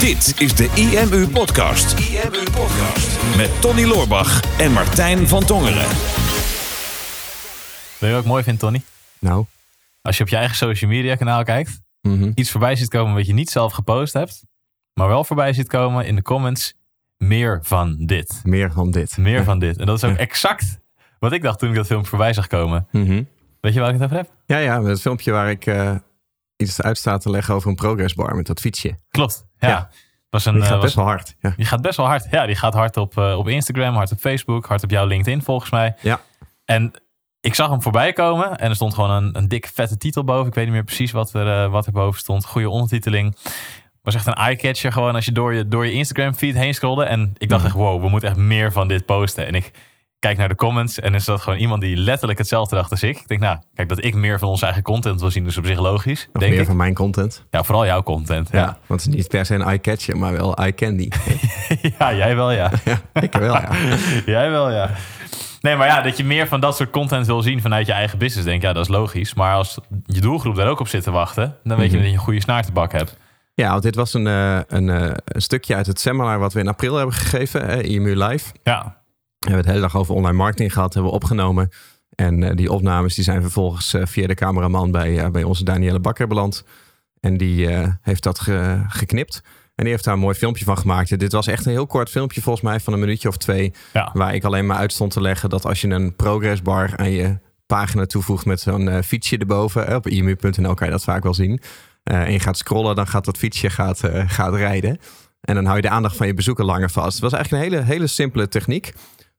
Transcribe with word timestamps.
Dit 0.00 0.40
is 0.40 0.54
de 0.54 0.70
IMU 0.74 1.28
Podcast. 1.28 1.98
IMU 1.98 2.42
Podcast. 2.42 3.36
Met 3.36 3.60
Tony 3.60 3.84
Loorbach 3.84 4.58
en 4.58 4.72
Martijn 4.72 5.28
van 5.28 5.44
Tongeren. 5.44 5.88
Weet 7.98 8.08
je 8.08 8.10
wat 8.10 8.20
ik 8.20 8.26
mooi 8.26 8.42
vind, 8.42 8.58
Tony? 8.58 8.82
Nou. 9.18 9.44
Als 10.02 10.16
je 10.16 10.22
op 10.22 10.28
je 10.28 10.36
eigen 10.36 10.56
social 10.56 10.90
media 10.90 11.14
kanaal 11.14 11.42
kijkt, 11.42 11.80
mhm. 12.00 12.32
iets 12.34 12.50
voorbij 12.50 12.76
ziet 12.76 12.88
komen 12.88 13.14
wat 13.14 13.26
je 13.26 13.32
niet 13.32 13.50
zelf 13.50 13.72
gepost 13.72 14.12
hebt, 14.12 14.44
maar 14.94 15.08
wel 15.08 15.24
voorbij 15.24 15.52
ziet 15.52 15.68
komen 15.68 16.06
in 16.06 16.14
de 16.14 16.22
comments, 16.22 16.74
meer 17.16 17.58
van 17.62 17.96
dit. 17.98 18.40
Meer 18.44 18.72
van 18.72 18.90
dit. 18.90 19.16
Meer 19.16 19.44
van 19.44 19.58
dit. 19.58 19.78
En 19.78 19.86
dat 19.86 19.96
is 19.96 20.04
ook 20.04 20.16
exact 20.16 20.78
wat 21.18 21.32
ik 21.32 21.42
dacht 21.42 21.58
toen 21.58 21.68
ik 21.68 21.74
dat 21.74 21.86
filmpje 21.86 22.10
voorbij 22.10 22.32
zag 22.32 22.46
komen. 22.46 22.86
Mhm. 22.90 23.22
Weet 23.60 23.74
je 23.74 23.80
waar 23.80 23.88
ik 23.88 23.94
het 23.94 24.04
over 24.04 24.16
heb? 24.16 24.30
Ja, 24.46 24.58
ja, 24.58 24.82
het 24.82 25.00
filmpje 25.00 25.32
waar 25.32 25.50
ik 25.50 25.66
eh, 25.66 25.94
iets 26.60 26.82
uit 26.82 26.98
sta 26.98 27.18
te 27.18 27.30
leggen 27.30 27.54
over 27.54 27.68
een 27.68 27.74
progressbar 27.74 28.36
met 28.36 28.46
dat 28.46 28.60
fietsje. 28.60 28.98
Klopt. 29.10 29.46
Ja. 29.58 29.68
Ja. 29.68 29.90
Was 30.30 30.44
een, 30.44 30.52
Die 30.52 30.62
eh, 30.62 30.68
gaat 30.68 30.76
was- 30.76 30.84
best 30.84 30.96
wel 30.96 31.04
hard. 31.04 31.34
Ja. 31.40 31.52
Die 31.56 31.66
gaat 31.66 31.80
best 31.82 31.96
wel 31.96 32.06
hard. 32.06 32.26
Ja, 32.30 32.46
die 32.46 32.56
gaat 32.56 32.74
hard 32.74 32.96
op, 32.96 33.18
eh, 33.18 33.38
op 33.38 33.48
Instagram, 33.48 33.94
hard 33.94 34.12
op 34.12 34.18
Facebook, 34.18 34.66
hard 34.66 34.82
op 34.82 34.90
jouw 34.90 35.06
LinkedIn 35.06 35.42
volgens 35.42 35.70
mij. 35.70 35.94
Ja. 36.00 36.20
En 36.64 36.92
ik 37.40 37.54
zag 37.54 37.70
hem 37.70 37.82
voorbij 37.82 38.12
komen 38.12 38.56
en 38.58 38.68
er 38.68 38.74
stond 38.74 38.94
gewoon 38.94 39.10
een, 39.10 39.36
een 39.36 39.48
dik 39.48 39.70
vette 39.74 39.96
titel 39.96 40.24
boven. 40.24 40.46
Ik 40.46 40.54
weet 40.54 40.64
niet 40.64 40.72
meer 40.74 40.84
precies 40.84 41.10
wat 41.12 41.32
er, 41.34 41.62
eh, 41.64 41.70
wat 41.70 41.86
er 41.86 41.92
boven 41.92 42.20
stond. 42.20 42.44
Goede 42.46 42.70
ondertiteling. 42.70 43.36
Was 44.02 44.14
echt 44.14 44.26
een 44.26 44.34
eye-catcher 44.34 44.92
gewoon 44.92 45.14
als 45.14 45.24
je 45.24 45.32
door 45.32 45.54
je, 45.54 45.68
door 45.68 45.86
je 45.86 45.92
Instagram 45.92 46.34
feed 46.34 46.54
heen 46.54 46.74
scrolde. 46.74 47.04
En 47.04 47.32
ik 47.38 47.48
dacht 47.48 47.64
echt, 47.64 47.74
wow, 47.74 48.02
we 48.02 48.08
moeten 48.08 48.28
echt 48.28 48.38
meer 48.38 48.72
van 48.72 48.88
dit 48.88 49.04
posten. 49.04 49.46
En 49.46 49.54
ik 49.54 49.70
kijk 50.20 50.38
naar 50.38 50.48
de 50.48 50.54
comments 50.54 51.00
en 51.00 51.14
is 51.14 51.24
dat 51.24 51.40
gewoon 51.40 51.58
iemand 51.58 51.80
die 51.80 51.96
letterlijk 51.96 52.38
hetzelfde 52.38 52.76
dacht 52.76 52.90
als 52.90 53.02
ik. 53.02 53.16
Ik 53.18 53.28
denk, 53.28 53.40
nou, 53.40 53.58
kijk, 53.74 53.88
dat 53.88 54.04
ik 54.04 54.14
meer 54.14 54.38
van 54.38 54.48
onze 54.48 54.64
eigen 54.64 54.82
content 54.82 55.20
wil 55.20 55.30
zien, 55.30 55.44
dus 55.44 55.56
op 55.58 55.66
zich 55.66 55.78
logisch. 55.78 56.28
Nog 56.32 56.40
denk 56.42 56.52
meer 56.52 56.60
ik. 56.60 56.66
van 56.66 56.76
mijn 56.76 56.94
content. 56.94 57.44
Ja, 57.50 57.62
vooral 57.64 57.86
jouw 57.86 58.02
content. 58.02 58.48
Ja. 58.52 58.58
Ja, 58.58 58.78
Want 58.86 59.00
het 59.04 59.10
is 59.10 59.16
niet 59.16 59.28
per 59.28 59.46
se 59.46 59.54
een 59.54 59.62
eye-catcher, 59.62 60.16
maar 60.16 60.32
wel 60.32 60.56
eye-candy. 60.56 61.08
ja 61.98 62.14
jij 62.14 62.36
wel, 62.36 62.50
ja. 62.50 62.70
ik 63.20 63.32
wel, 63.32 63.54
ja. 63.54 63.68
Jij 64.26 64.50
wel, 64.50 64.70
ja. 64.70 64.90
Nee, 65.60 65.76
maar 65.76 65.86
ja, 65.86 66.00
dat 66.00 66.16
je 66.16 66.24
meer 66.24 66.48
van 66.48 66.60
dat 66.60 66.76
soort 66.76 66.90
content 66.90 67.26
wil 67.26 67.42
zien 67.42 67.60
vanuit 67.60 67.86
je 67.86 67.92
eigen 67.92 68.18
business, 68.18 68.44
denk 68.46 68.56
ik, 68.62 68.68
ja, 68.68 68.72
dat 68.72 68.82
is 68.84 68.90
logisch. 68.90 69.34
Maar 69.34 69.54
als 69.54 69.78
je 70.06 70.20
doelgroep 70.20 70.54
daar 70.54 70.68
ook 70.68 70.80
op 70.80 70.88
zit 70.88 71.02
te 71.02 71.10
wachten, 71.10 71.56
dan 71.64 71.76
weet 71.76 71.86
je 71.90 71.92
Mhm. 71.92 72.00
dat 72.02 72.10
je 72.10 72.18
een 72.18 72.24
goede 72.24 72.40
snaar 72.40 72.62
te 72.64 72.72
bak 72.72 72.92
hebt. 72.92 73.16
Ja, 73.54 73.70
want 73.70 73.82
dit 73.82 73.94
was 73.94 74.14
een, 74.14 74.26
eh, 74.26 74.58
een, 74.66 74.88
eh, 74.90 75.10
een 75.24 75.42
stukje 75.42 75.74
uit 75.74 75.86
het 75.86 76.00
seminar 76.00 76.38
wat 76.38 76.52
we 76.52 76.60
in 76.60 76.68
april 76.68 76.94
hebben 76.96 77.14
gegeven, 77.14 77.84
IMU 77.84 78.16
Live. 78.24 78.52
Ja, 78.62 78.96
We 79.40 79.46
hebben 79.46 79.64
het 79.64 79.74
hele 79.74 79.80
dag 79.88 79.96
over 79.96 80.14
online 80.14 80.36
marketing 80.36 80.72
gehad, 80.72 80.94
hebben 80.94 81.10
we 81.12 81.16
opgenomen. 81.18 81.68
En 82.14 82.42
eh, 82.42 82.56
die 82.56 82.72
opnames 82.72 83.14
die 83.14 83.24
zijn 83.24 83.40
vervolgens 83.42 83.94
eh, 83.94 84.02
via 84.06 84.26
de 84.26 84.34
cameraman 84.34 84.90
bij, 84.90 85.18
eh, 85.18 85.30
bij 85.30 85.42
onze 85.42 85.64
Danielle 85.64 86.00
Bakker 86.00 86.26
beland. 86.26 86.64
En 87.20 87.36
die 87.36 87.68
heeft 88.02 88.22
dat 88.22 88.40
ge- 88.40 88.84
geknipt. 88.88 89.42
En 89.74 89.84
die 89.84 89.92
heeft 89.92 90.04
daar 90.04 90.14
een 90.14 90.20
mooi 90.20 90.34
filmpje 90.34 90.64
van 90.64 90.78
gemaakt. 90.78 91.18
Dit 91.18 91.32
was 91.32 91.46
echt 91.46 91.66
een 91.66 91.72
heel 91.72 91.86
kort 91.86 92.10
filmpje, 92.10 92.42
volgens 92.42 92.64
mij 92.64 92.80
van 92.80 92.92
een 92.92 92.98
minuutje 92.98 93.28
of 93.28 93.36
twee. 93.36 93.72
ja. 93.92 94.10
Waar 94.12 94.34
ik 94.34 94.44
alleen 94.44 94.66
maar 94.66 94.76
uit 94.76 94.92
stond 94.92 95.10
te 95.12 95.20
leggen 95.20 95.48
dat 95.48 95.64
als 95.66 95.80
je 95.80 95.88
een 95.88 96.16
progressbar 96.16 96.92
aan 96.96 97.10
je 97.10 97.38
pagina 97.66 98.06
toevoegt 98.06 98.44
met 98.44 98.60
zo'n 98.60 99.02
fietsje 99.02 99.38
erboven. 99.38 99.96
op 99.96 100.08
imu.nl 100.08 100.74
kan 100.74 100.86
je 100.86 100.92
dat 100.92 101.04
vaak 101.04 101.22
wel 101.22 101.34
zien. 101.34 101.60
en 102.02 102.32
je 102.32 102.40
gaat 102.40 102.56
scrollen, 102.58 102.94
dan 102.96 103.06
gaat 103.06 103.24
dat 103.24 103.38
fietsje 103.38 103.70
gaat, 103.70 104.00
gaat 104.26 104.54
rijden. 104.54 104.98
En 105.40 105.54
dan 105.54 105.64
hou 105.64 105.76
je 105.76 105.82
de 105.82 105.88
aandacht 105.88 106.16
van 106.16 106.26
je 106.26 106.34
bezoeker 106.34 106.64
langer 106.64 106.90
vast. 106.90 107.12
Het 107.12 107.22
was 107.22 107.32
eigenlijk 107.32 107.64
een 107.64 107.70
hele, 107.70 107.84
hele 107.84 108.06
simpele 108.06 108.48
techniek. 108.48 108.92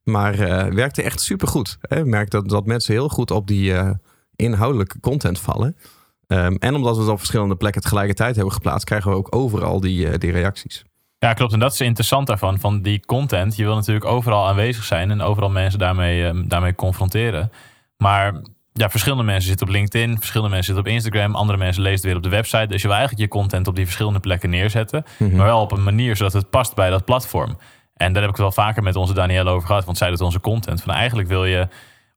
Maar 0.04 0.40
eh, 0.40 0.74
werkte 0.74 1.02
echt 1.02 1.22
supergoed. 1.22 1.78
Ik 1.82 2.06
merk 2.06 2.30
dat, 2.30 2.50
dat 2.50 2.66
mensen 2.66 2.94
heel 2.94 3.10
goed 3.10 3.32
op 3.32 3.48
die 3.48 3.74
eh, 3.74 3.90
inhoudelijke 4.36 5.00
content 5.00 5.40
vallen. 5.40 5.76
Ehm, 6.28 6.56
en 6.60 6.76
omdat 6.76 6.96
we 6.96 7.02
het 7.02 7.12
op 7.12 7.18
verschillende 7.18 7.56
plekken 7.56 7.82
tegelijkertijd 7.82 8.36
hebben 8.36 8.54
geplaatst, 8.54 8.86
krijgen 8.86 9.12
we 9.12 9.18
ook 9.18 9.36
overal 9.36 9.80
die, 9.80 10.08
eh, 10.10 10.18
die 10.20 10.32
reacties. 10.32 10.84
Ja, 11.20 11.34
klopt. 11.34 11.54
En 11.54 11.60
dat 11.60 11.74
is 11.74 11.82
interessant 11.82 12.28
daarvan, 12.28 12.60
van 12.60 12.82
die 12.82 13.06
content. 13.06 13.56
Je 13.56 13.64
wil 13.64 13.76
natuurlijk 13.76 14.06
overal 14.06 14.48
aanwezig 14.48 14.84
zijn 14.84 15.12
en 15.12 15.22
overal 15.22 15.50
mensen 15.50 15.80
daarmee, 15.80 16.26
eh, 16.28 16.40
daarmee 16.46 16.76
confronteren. 16.76 17.52
Maar 17.98 18.42
ja, 18.73 18.90
verschillende 18.90 19.23
mensen 19.23 19.48
zitten 19.50 19.67
op 19.67 19.73
LinkedIn, 19.73 20.17
verschillende 20.17 20.54
mensen 20.54 20.73
zitten 20.73 20.92
op 20.92 20.98
Instagram, 20.98 21.36
andere 21.36 21.58
mensen 21.58 21.82
lezen 21.82 21.98
het 21.98 22.06
weer 22.06 22.16
op 22.16 22.23
de 22.23 22.30
website. 22.30 22.67
Dus 22.67 22.82
je 22.82 22.88
wil 22.88 22.98
eigenlijk 22.98 23.26
je 23.26 23.38
content 23.40 23.67
op 23.67 23.76
die 23.76 23.86
verschillende 23.86 24.20
plekken 24.20 24.50
neerzetten, 24.50 25.04
Mhm. 25.17 25.36
maar 25.36 25.45
wel 25.45 25.61
op 25.61 25.72
een 25.72 25.84
manier 25.84 26.16
zodat 26.16 26.34
het 26.34 26.50
past 26.50 26.76
bij 26.76 26.90
dat 26.90 27.06
platform. 27.06 27.58
En 27.94 28.14
daar 28.14 28.22
heb 28.22 28.32
ik 28.32 28.38
het 28.38 28.56
wel 28.56 28.66
vaker 28.66 28.84
met 28.84 28.96
onze 28.96 29.14
Danielle 29.14 29.50
over 29.50 29.68
gehad, 29.68 29.86
want 29.86 29.98
zij 29.98 30.10
doet 30.10 30.22
onze 30.22 30.40
content. 30.40 30.82
Van 30.82 30.94
eigenlijk 30.94 31.28
wil 31.28 31.46
je 31.46 31.68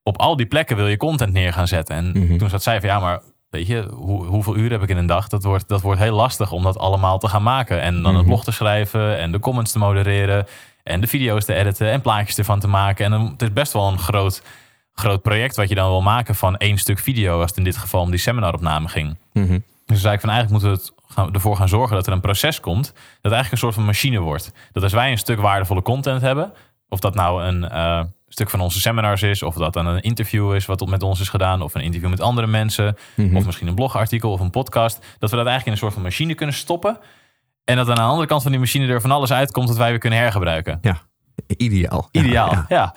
op 0.02 0.18
al 0.18 0.36
die 0.36 0.46
plekken 0.46 0.76
wil 0.76 0.86
je 0.86 0.96
content 0.96 1.32
neer 1.32 1.52
gaan 1.52 1.66
zetten. 1.68 1.96
En 1.96 2.10
Mhm. 2.14 2.36
toen 2.36 2.48
zat 2.48 2.62
zij 2.62 2.80
van 2.80 2.88
ja, 2.88 2.98
maar 3.00 3.20
weet 3.50 3.66
je, 3.66 3.88
hoe, 3.92 4.24
hoeveel 4.24 4.56
uur 4.56 4.70
heb 4.70 4.82
ik 4.82 4.88
in 4.88 4.96
een 4.96 5.06
dag? 5.06 5.28
Dat 5.28 5.44
wordt, 5.44 5.68
dat 5.68 5.80
wordt 5.80 6.00
heel 6.00 6.14
lastig 6.14 6.52
om 6.52 6.62
dat 6.62 6.78
allemaal 6.78 7.18
te 7.18 7.28
gaan 7.28 7.42
maken. 7.42 7.80
En 7.80 7.94
dan 7.94 8.04
een 8.12 8.14
Mhm. 8.20 8.26
blog 8.26 8.44
te 8.44 8.52
schrijven 8.52 9.18
en 9.18 9.32
de 9.32 9.38
comments 9.38 9.72
te 9.72 9.78
modereren 9.78 10.46
en 10.82 11.00
de 11.00 11.06
video's 11.06 11.44
te 11.44 11.54
editen 11.54 11.90
en 11.90 12.00
plaatjes 12.00 12.38
ervan 12.38 12.60
te 12.60 12.68
maken. 12.68 13.04
En 13.04 13.10
dan, 13.10 13.26
het 13.30 13.42
is 13.42 13.52
best 13.52 13.72
wel 13.72 13.88
een 13.88 13.98
groot, 13.98 14.42
groot 14.92 15.22
project 15.22 15.56
wat 15.56 15.68
je 15.68 15.74
dan 15.74 15.88
wil 15.88 16.02
maken 16.02 16.34
van 16.34 16.56
één 16.56 16.78
stuk 16.78 16.98
video, 16.98 17.40
als 17.40 17.48
het 17.48 17.58
in 17.58 17.64
dit 17.64 17.76
geval 17.76 18.00
om 18.00 18.10
die 18.10 18.18
seminaropname 18.18 18.88
ging. 18.88 19.16
Mhm. 19.32 19.58
Dus 19.86 20.00
zei 20.00 20.14
ik 20.14 20.20
van 20.20 20.30
eigenlijk 20.30 20.62
moeten 20.62 20.84
we 20.84 20.92
het 20.92 21.04
gaan, 21.14 21.32
ervoor 21.32 21.56
gaan 21.56 21.68
zorgen 21.68 21.96
dat 21.96 22.06
er 22.06 22.12
een 22.12 22.20
proces 22.20 22.60
komt. 22.60 22.92
Dat 23.20 23.32
eigenlijk 23.32 23.52
een 23.52 23.58
soort 23.58 23.74
van 23.74 23.84
machine 23.84 24.20
wordt. 24.20 24.52
Dat 24.72 24.82
als 24.82 24.92
wij 24.92 25.10
een 25.10 25.18
stuk 25.18 25.40
waardevolle 25.40 25.82
content 25.82 26.20
hebben. 26.20 26.52
Of 26.88 27.00
dat 27.00 27.14
nou 27.14 27.44
een 27.44 27.68
eh, 27.68 28.02
stuk 28.28 28.50
van 28.50 28.60
onze 28.60 28.80
seminars 28.80 29.22
is. 29.22 29.42
Of 29.42 29.54
dat 29.54 29.72
dan 29.72 29.86
een 29.86 30.00
interview 30.00 30.54
is 30.54 30.66
wat 30.66 30.86
met 30.86 31.02
ons 31.02 31.20
is 31.20 31.28
gedaan. 31.28 31.62
Of 31.62 31.74
een 31.74 31.80
interview 31.80 32.10
met 32.10 32.20
andere 32.20 32.46
mensen. 32.46 32.96
Mhm. 33.14 33.36
Of 33.36 33.44
misschien 33.44 33.66
een 33.66 33.74
blogartikel 33.74 34.30
of 34.30 34.40
een 34.40 34.50
podcast. 34.50 34.98
Dat 35.18 35.30
we 35.30 35.36
dat 35.36 35.46
eigenlijk 35.46 35.66
in 35.66 35.72
een 35.72 35.78
soort 35.78 35.92
van 35.92 36.02
machine 36.02 36.34
kunnen 36.34 36.54
stoppen. 36.54 36.98
En 37.64 37.76
dat 37.76 37.88
aan 37.88 37.94
de 37.94 38.00
andere 38.00 38.26
kant 38.26 38.42
van 38.42 38.50
die 38.50 38.60
machine 38.60 38.86
er 38.86 39.00
van 39.00 39.10
alles 39.10 39.32
uitkomt 39.32 39.68
dat 39.68 39.76
wij 39.76 39.90
weer 39.90 39.98
kunnen 39.98 40.18
hergebruiken. 40.18 40.80
Ideaal. 41.56 42.08
Ja, 42.10 42.20
Ideaal, 42.22 42.50
ja. 42.50 42.64
ja. 42.68 42.94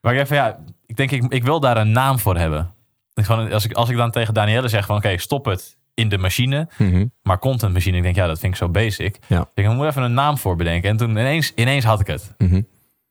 Maar 0.00 0.12
ik 0.12 0.16
denk 0.18 0.26
van 0.26 0.36
ja, 0.36 0.58
ik 0.86 0.96
denk 0.96 1.10
ik, 1.10 1.32
ik 1.32 1.44
wil 1.44 1.60
daar 1.60 1.76
een 1.76 1.92
naam 1.92 2.18
voor 2.18 2.36
hebben. 2.36 2.74
Gewoon, 3.14 3.52
als, 3.52 3.64
ik, 3.64 3.72
als 3.72 3.88
ik 3.88 3.96
dan 3.96 4.10
tegen 4.10 4.34
Danielle 4.34 4.68
zeg 4.68 4.86
van 4.86 4.96
oké, 4.96 5.18
stop 5.18 5.44
het 5.44 5.78
in 5.94 6.08
de 6.08 6.18
machine. 6.18 6.68
Mhm. 6.78 7.06
Maar 7.22 7.38
content 7.38 7.72
machine, 7.72 7.96
ik 7.96 8.02
denk 8.02 8.14
ja, 8.14 8.26
dat 8.26 8.38
vind 8.38 8.52
ik 8.52 8.58
zo 8.58 8.68
basic. 8.68 9.18
Ja. 9.26 9.48
Ik 9.54 9.68
moet 9.68 9.86
even 9.86 10.02
een 10.02 10.14
naam 10.14 10.38
voor 10.38 10.56
bedenken. 10.56 10.90
En 10.90 10.96
toen 10.96 11.10
ineens, 11.10 11.52
ineens 11.54 11.84
had 11.84 12.00
ik 12.00 12.06
het. 12.06 12.34
Mhm. 12.38 12.62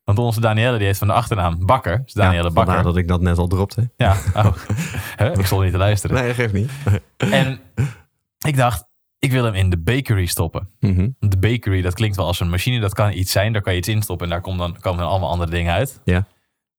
Want 0.04 0.22
onze 0.22 0.40
Danielle 0.40 0.78
die 0.78 0.86
heeft 0.86 1.00
van 1.00 1.08
de 1.08 1.14
achternaam 1.14 1.66
Bakker. 1.66 2.02
Dus 2.04 2.14
Danielle 2.14 2.48
ja, 2.48 2.54
Bakker. 2.54 2.84
dat 2.84 2.98
ik 2.98 3.08
dat 3.08 3.22
net 3.22 3.38
al 3.38 3.48
dropte. 3.48 3.90
Ja, 3.98 4.18
oh. 4.36 4.56
Ik 5.40 5.46
stond 5.46 5.62
niet 5.64 5.72
te 5.72 5.78
luisteren. 5.78 6.24
Nee, 6.24 6.34
geeft 6.34 6.54
niet. 6.54 6.72
En 7.18 7.60
ik 8.46 8.56
dacht, 8.56 8.86
ik 9.20 9.32
wil 9.32 9.44
hem 9.44 9.54
in 9.54 9.70
de 9.70 9.78
bakery 9.78 10.26
stoppen. 10.26 10.70
Mhm. 10.80 11.10
De 11.20 11.38
bakery, 11.38 11.82
dat 11.82 11.94
klinkt 11.94 12.16
wel 12.16 12.26
als 12.26 12.40
een 12.40 12.50
machine. 12.50 12.80
Dat 12.80 12.94
kan 12.94 13.14
iets 13.14 13.32
zijn, 13.32 13.54
daar 13.54 13.62
kan 13.62 13.74
je 13.74 13.80
iets 13.80 13.88
in 13.88 14.02
stoppen. 14.02 14.26
En 14.26 14.32
daar 14.32 14.42
komt 14.42 14.58
dan, 14.58 14.78
komen 14.80 15.00
dan 15.00 15.10
allemaal 15.10 15.30
andere 15.30 15.52
dingen 15.52 15.74
uit. 15.74 16.02
Ja. 16.04 16.28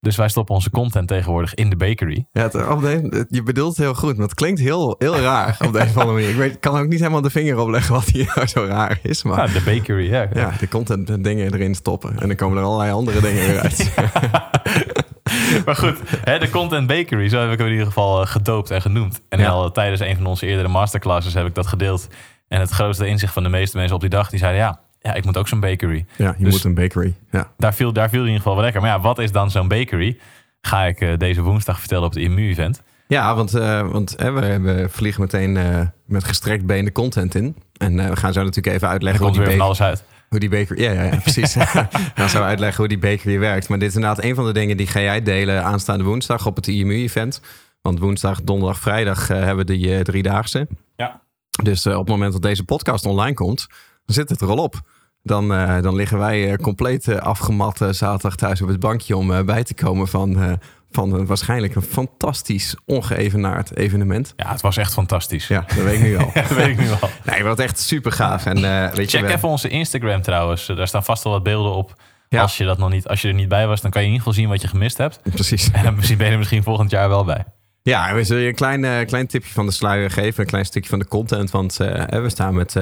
Dus 0.01 0.17
wij 0.17 0.29
stoppen 0.29 0.55
onze 0.55 0.71
content 0.71 1.09
tegenwoordig 1.09 1.55
in 1.55 1.71
de 1.71 1.77
bakery. 1.77 2.27
Ja, 2.33 2.43
het, 2.43 2.69
op 2.69 2.81
de- 2.81 3.27
je 3.29 3.43
bedoelt 3.43 3.77
het 3.77 3.85
heel 3.85 3.95
goed, 3.95 4.17
maar 4.17 4.27
het 4.27 4.35
klinkt 4.35 4.61
heel, 4.61 4.95
heel 4.99 5.17
raar 5.31 5.57
op 5.65 5.73
de 5.73 5.79
een 5.81 5.87
of 5.89 5.97
andere 5.97 6.13
manier. 6.17 6.29
Ik 6.31 6.37
weet, 6.37 6.59
kan 6.61 6.79
ook 6.79 6.89
niet 6.89 6.99
helemaal 6.99 7.21
de 7.21 7.31
vinger 7.31 7.59
opleggen 7.59 7.95
wat 7.95 8.05
hier 8.05 8.33
nou 8.35 8.47
zo 8.57 8.65
raar 8.65 8.99
is. 9.03 9.23
Maar 9.23 9.47
Ja, 9.47 9.53
de 9.53 9.63
bakery, 9.65 10.11
ja. 10.11 10.29
ja, 10.35 10.53
de 10.59 10.69
content 10.69 11.25
dingen 11.25 11.55
erin 11.55 11.75
stoppen. 11.75 12.19
En 12.21 12.27
dan 12.29 12.37
komen 12.37 12.59
er 12.59 12.65
allerlei 12.65 12.93
andere 12.93 13.21
dingen 13.21 13.47
weer 13.47 13.61
uit. 13.61 13.93
Maar 15.65 15.77
goed, 15.77 15.97
hè, 16.25 16.39
de 16.39 16.51
Content 16.51 16.87
Bakery, 16.87 17.29
zo 17.29 17.39
heb 17.41 17.51
ik 17.53 17.57
hem 17.59 17.67
in 17.67 17.73
ieder 17.73 17.87
geval 17.87 18.21
eh, 18.23 18.27
gedoopt 18.27 18.71
en 18.71 18.83
genoemd. 18.83 19.21
En 19.29 19.39
Ja. 19.39 19.49
al 19.49 19.73
tijdens 19.73 20.01
een 20.01 20.17
van 20.17 20.27
onze 20.27 20.47
eerdere 20.47 20.69
masterclasses 20.69 21.35
heb 21.35 21.47
ik 21.47 21.55
dat 21.55 21.67
gedeeld. 21.67 22.09
En 22.49 22.61
het 22.61 22.71
grootste 22.71 23.07
inzicht 23.07 23.33
van 23.33 23.43
de 23.43 23.49
meeste 23.49 23.77
mensen 23.77 23.95
op 23.95 24.01
die 24.01 24.11
dag, 24.11 24.31
die 24.31 24.39
zeiden 24.39 24.61
ja, 24.61 24.81
ja 25.01 25.15
ik 25.15 25.25
moet 25.25 25.37
ook 25.37 25.49
zo'n 25.49 25.61
bakery. 25.61 26.07
Ja, 26.17 26.35
je 26.39 26.45
Dus- 26.45 26.53
moet 26.53 26.65
een 26.65 26.75
bakery. 26.75 27.15
Ja. 27.31 27.53
Daar 27.57 27.75
viel, 27.75 27.93
daar 27.93 28.09
viel 28.09 28.19
in 28.21 28.25
ieder 28.27 28.41
geval 28.41 28.55
wel 28.55 28.65
lekker. 28.65 28.81
Maar 28.83 28.91
ja, 28.91 29.01
wat 29.01 29.19
is 29.19 29.33
dan 29.33 29.51
zo'n 29.51 29.69
bakery? 29.69 30.19
Ga 30.61 30.85
ik 30.85 31.01
eh, 31.01 31.17
deze 31.17 31.43
woensdag 31.43 31.79
vertellen 31.79 32.05
op 32.05 32.15
het 32.15 32.23
IMU-event. 32.23 32.83
Ja, 33.07 33.35
want, 33.35 33.55
eh, 33.55 33.91
want 33.91 34.15
hè, 34.17 34.33
we, 34.61 34.87
vliegen 34.91 35.21
meteen 35.21 35.57
eh, 35.57 35.81
met 36.07 36.25
gestrekt 36.25 36.67
been 36.67 36.85
de 36.85 36.93
content 36.93 37.35
in. 37.35 37.57
En 37.77 37.97
we 37.97 38.17
gaan 38.17 38.33
zo 38.33 38.41
natuurlijk 38.41 38.75
even 38.75 38.87
Er 38.87 38.93
uitleggen 38.93 39.23
komt 39.23 39.35
die, 39.35 39.45
weer 39.45 39.53
van 39.57 39.61
alles 39.67 39.83
uit. 39.83 40.05
hoe 40.29 40.39
die 40.39 40.49
bakery... 40.49 40.83
Ja, 40.83 40.91
ja, 40.93 41.03
ja 41.03 41.17
precies. 41.17 41.55
we 41.55 41.87
gaan 42.15 42.29
zo 42.29 42.43
uitleggen 42.43 42.77
hoe 42.79 42.89
die 42.89 42.99
bakery 42.99 43.39
werkt. 43.39 43.69
Maar 43.69 43.79
dit 43.79 43.89
is 43.89 43.95
inderdaad 43.95 44.25
een 44.25 44.35
van 44.35 44.45
de 44.47 44.53
dingen 44.53 44.77
die 44.77 44.87
ga 44.87 45.01
jij 45.01 45.23
delen 45.23 45.65
aanstaande 45.65 46.05
woensdag 46.05 46.47
op 46.47 46.57
het 46.57 46.67
IMU-event. 46.67 47.41
Want 47.83 47.99
woensdag, 47.99 48.43
donderdag, 48.43 48.79
vrijdag 48.79 49.29
hebben 49.29 49.57
we 49.57 49.65
die 49.65 49.95
eh, 49.95 50.01
driedaagse. 50.01 50.69
Ja. 50.97 51.21
Dus 51.63 51.87
op 51.87 51.93
het 51.95 52.09
moment 52.09 52.33
dat 52.33 52.43
deze 52.43 52.65
podcast 52.65 53.07
online 53.07 53.35
komt, 53.35 53.67
dan 54.05 54.15
zit 54.15 54.29
het 54.29 54.41
er 54.41 54.49
al 54.49 54.59
op. 54.59 54.81
Dan, 55.23 55.55
eh, 55.55 55.83
dan 55.83 55.95
liggen 55.95 56.19
wij 56.19 56.51
eh, 56.51 56.57
compleet 56.57 57.09
eh, 57.09 57.17
afgemat 57.17 57.87
zaterdag 57.91 58.37
thuis 58.37 58.63
op 58.63 58.69
het 58.69 58.81
bankje 58.81 59.17
om 59.17 59.45
bij 59.45 59.65
te 59.65 59.75
komen 59.75 60.09
van, 60.09 60.59
van 60.91 61.15
een, 61.15 61.27
waarschijnlijk 61.27 61.75
een 61.75 61.83
fantastisch 61.83 62.77
ongeëvenaard 62.87 63.77
evenement. 63.77 64.33
Ja, 64.37 64.51
het 64.51 64.61
was 64.61 64.77
echt 64.77 64.93
fantastisch. 64.93 65.49
Ja, 65.49 65.65
dat 65.67 65.85
weet 65.85 65.95
ik 65.95 66.01
nu 66.01 66.17
al. 66.17 66.31
dat 66.35 66.49
weet 66.49 66.67
ik 66.67 66.79
nu 66.79 66.91
al. 66.91 67.09
Nee, 67.33 67.45
wat 67.45 67.59
echt 67.59 67.79
super 67.79 68.13
gaaf. 68.13 68.47
En 68.47 68.61
weet 68.95 69.11
Check 69.11 69.29
even 69.29 69.49
onze 69.49 69.69
Instagram 69.69 70.23
trouwens. 70.23 70.67
Daar 70.67 70.89
staan 70.89 71.05
vast 71.05 71.25
wel 71.25 71.33
wat 71.33 71.43
beelden 71.43 71.73
op. 71.73 71.95
Ja. 72.29 72.43
Als 72.43 72.57
je 72.57 72.65
dat 72.65 72.79
nog 72.79 72.91
niet, 72.91 73.09
als 73.09 73.23
je 73.23 73.29
er 73.29 73.35
niet 73.35 73.49
bij 73.49 73.67
was, 73.67 73.81
dan 73.81 73.91
kan 73.91 74.01
je 74.03 74.07
in 74.07 74.13
ieder 74.13 74.27
geval 74.29 74.43
zien 74.43 74.53
wat 74.53 74.63
je 74.63 74.69
gemist 74.69 74.99
hebt. 74.99 75.21
Precies. 75.23 75.71
En 75.73 75.85
dan 75.85 75.95
misschien 75.95 76.17
ben 76.17 76.27
je 76.27 76.33
er 76.33 76.39
misschien 76.39 76.63
volgend 76.63 76.91
jaar 76.91 77.09
wel 77.09 77.25
bij. 77.25 77.45
Ja, 77.83 78.15
we 78.15 78.25
zullen 78.25 78.43
je 78.43 78.49
een 78.49 78.55
klein, 78.55 79.07
klein 79.07 79.27
tipje 79.27 79.53
van 79.53 79.67
de 79.67 79.73
sluier 79.73 80.11
geven. 80.11 80.41
Een 80.41 80.51
klein 80.51 80.65
stukje 80.65 80.91
van 80.91 80.99
de 80.99 81.09
content. 81.09 81.51
Want 81.51 81.77
we 81.77 82.25
staan 82.27 82.55
met 82.55 82.77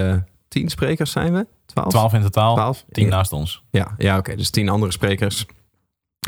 tien 0.49 0.69
sprekers 0.69 1.11
zijn 1.11 1.32
we? 1.32 1.46
Twaalf? 1.72 1.88
12 1.90 2.12
in 2.12 2.22
totaal, 2.22 2.54
Twaalf? 2.54 2.84
10 2.90 3.04
Ja. 3.04 3.10
naast 3.10 3.32
ons. 3.32 3.62
Ja, 3.70 3.94
ja 3.98 4.18
oké. 4.18 4.36
Dus 4.36 4.50
tien 4.50 4.68
andere 4.68 4.92
sprekers. 4.92 5.46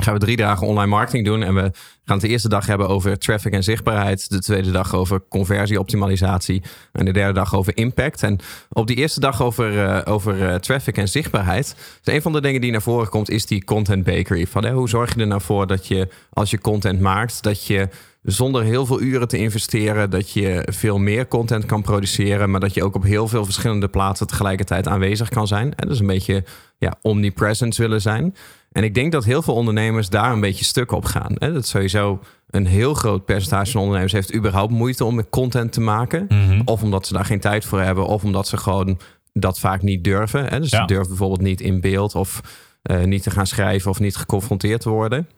Gaan 0.03 0.15
we 0.15 0.21
drie 0.21 0.37
dagen 0.37 0.67
online 0.67 0.91
marketing 0.91 1.25
doen. 1.25 1.43
En 1.43 1.55
we 1.55 1.61
gaan 1.61 1.73
het 2.17 2.21
de 2.21 2.29
eerste 2.29 2.49
dag 2.49 2.67
hebben 2.67 2.89
over 2.89 3.19
traffic 3.19 3.53
en 3.53 3.63
zichtbaarheid. 3.63 4.31
De 4.31 4.39
tweede 4.41 4.71
dag 4.71 4.95
over 4.95 5.23
conversieoptimalisatie. 5.29 6.63
En 6.93 7.05
de 7.05 7.13
derde 7.13 7.33
dag 7.33 7.55
over 7.55 7.77
impact. 7.77 8.23
En 8.23 8.39
op 8.73 8.87
die 8.87 8.97
eerste 8.97 9.21
dag 9.21 9.43
over, 9.43 9.85
eh, 9.87 10.13
over 10.13 10.49
eh, 10.49 10.55
traffic 10.55 10.97
en 10.97 11.09
zichtbaarheid. 11.09 11.77
Dus 12.03 12.15
een 12.15 12.23
van 12.23 12.33
de 12.33 12.41
dingen 12.41 12.61
die 12.61 12.71
naar 12.71 12.83
voren 12.83 13.09
komt 13.09 13.31
is 13.31 13.47
die 13.47 13.65
content 13.65 14.05
bakery. 14.05 14.47
Van, 14.47 14.65
hè, 14.65 14.73
hoe 14.73 14.89
zorg 14.89 15.15
je 15.15 15.21
er 15.21 15.27
nou 15.27 15.41
voor 15.41 15.67
dat 15.67 15.87
je 15.87 16.09
als 16.33 16.51
je 16.51 16.59
content 16.61 17.01
maakt... 17.01 17.43
dat 17.43 17.67
je 17.67 17.89
zonder 18.23 18.63
heel 18.63 18.87
veel 18.87 19.01
uren 19.01 19.29
te 19.29 19.37
investeren... 19.39 20.11
dat 20.11 20.31
je 20.31 20.67
veel 20.73 20.99
meer 20.99 21.29
content 21.29 21.67
kan 21.67 21.83
produceren... 21.83 22.51
maar 22.51 22.61
dat 22.61 22.75
je 22.75 22.85
ook 22.85 22.95
op 22.95 23.03
heel 23.03 23.29
veel 23.29 23.45
verschillende 23.45 23.89
plaatsen 23.89 24.27
tegelijkertijd 24.27 24.89
aanwezig 24.89 25.29
kan 25.29 25.47
zijn. 25.47 25.75
En 25.75 25.89
dus 25.89 26.01
een 26.01 26.07
beetje 26.07 26.45
ja, 26.79 26.95
omnipresent 27.03 27.77
willen 27.77 28.01
zijn. 28.01 28.35
En 28.73 28.85
ik 28.85 28.95
denk 28.95 29.13
dat 29.13 29.25
heel 29.25 29.43
veel 29.43 29.55
ondernemers 29.55 30.09
daar 30.09 30.33
een 30.33 30.41
beetje 30.41 30.65
stuk 30.65 30.93
op 30.93 31.05
gaan. 31.05 31.33
Hè? 31.39 31.53
Dat 31.53 31.67
sowieso 31.67 32.21
een 32.51 32.67
heel 32.67 32.95
groot 32.95 33.25
percentage 33.25 33.71
van 33.71 33.81
ondernemers 33.81 34.13
heeft 34.13 34.35
überhaupt 34.35 34.73
moeite 34.73 35.05
om 35.05 35.15
met 35.15 35.29
content 35.31 35.73
te 35.73 35.81
maken. 35.81 36.27
Mhm. 36.29 36.61
Of 36.65 36.83
omdat 36.83 37.07
ze 37.07 37.13
daar 37.13 37.25
geen 37.25 37.41
tijd 37.41 37.65
voor 37.65 37.81
hebben, 37.81 38.07
of 38.07 38.25
omdat 38.25 38.49
ze 38.49 38.57
gewoon 38.57 38.99
dat 39.33 39.59
vaak 39.59 39.83
niet 39.83 40.05
durven. 40.05 40.45
Hè? 40.47 40.61
Dus 40.61 40.71
Ja. 40.71 40.81
ze 40.81 40.87
durven 40.87 41.09
bijvoorbeeld 41.09 41.41
niet 41.41 41.61
in 41.61 41.81
beeld 41.81 42.15
of 42.15 42.41
eh, 42.83 43.05
niet 43.05 43.23
te 43.23 43.31
gaan 43.31 43.47
schrijven 43.47 43.91
of 43.91 44.01
niet 44.01 44.17
geconfronteerd 44.17 44.81
te 44.81 44.89
worden. 44.89 45.29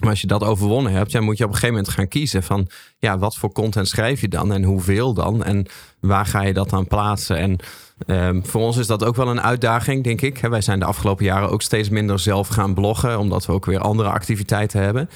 Maar 0.00 0.10
als 0.10 0.20
je 0.20 0.26
dat 0.26 0.44
overwonnen 0.44 0.92
hebt, 0.92 1.10
ja, 1.10 1.20
moet 1.20 1.38
je 1.38 1.44
op 1.44 1.50
een 1.50 1.56
gegeven 1.56 1.76
moment 1.76 1.94
gaan 1.94 2.08
kiezen 2.08 2.42
van 2.42 2.68
ja, 2.98 3.18
wat 3.18 3.36
voor 3.36 3.52
content 3.52 3.88
schrijf 3.88 4.20
je 4.20 4.28
dan 4.28 4.52
en 4.52 4.62
hoeveel 4.62 5.14
dan 5.14 5.44
en 5.44 5.66
waar 6.00 6.26
ga 6.26 6.42
je 6.42 6.52
dat 6.52 6.72
aan 6.72 6.86
plaatsen? 6.86 7.36
En 7.36 7.56
ehm, 8.06 8.42
voor 8.42 8.60
ons 8.60 8.76
is 8.76 8.86
dat 8.86 9.04
ook 9.04 9.16
wel 9.16 9.28
een 9.28 9.40
uitdaging, 9.40 10.04
denk 10.04 10.20
ik. 10.20 10.38
Wij 10.40 10.60
zijn 10.60 10.78
de 10.78 10.84
afgelopen 10.84 11.24
jaren 11.24 11.50
ook 11.50 11.62
steeds 11.62 11.88
minder 11.88 12.18
zelf 12.18 12.48
gaan 12.48 12.74
bloggen, 12.74 13.18
omdat 13.18 13.46
we 13.46 13.52
ook 13.52 13.66
weer 13.66 13.80
andere 13.80 14.08
activiteiten 14.08 14.82
hebben. 14.82 15.10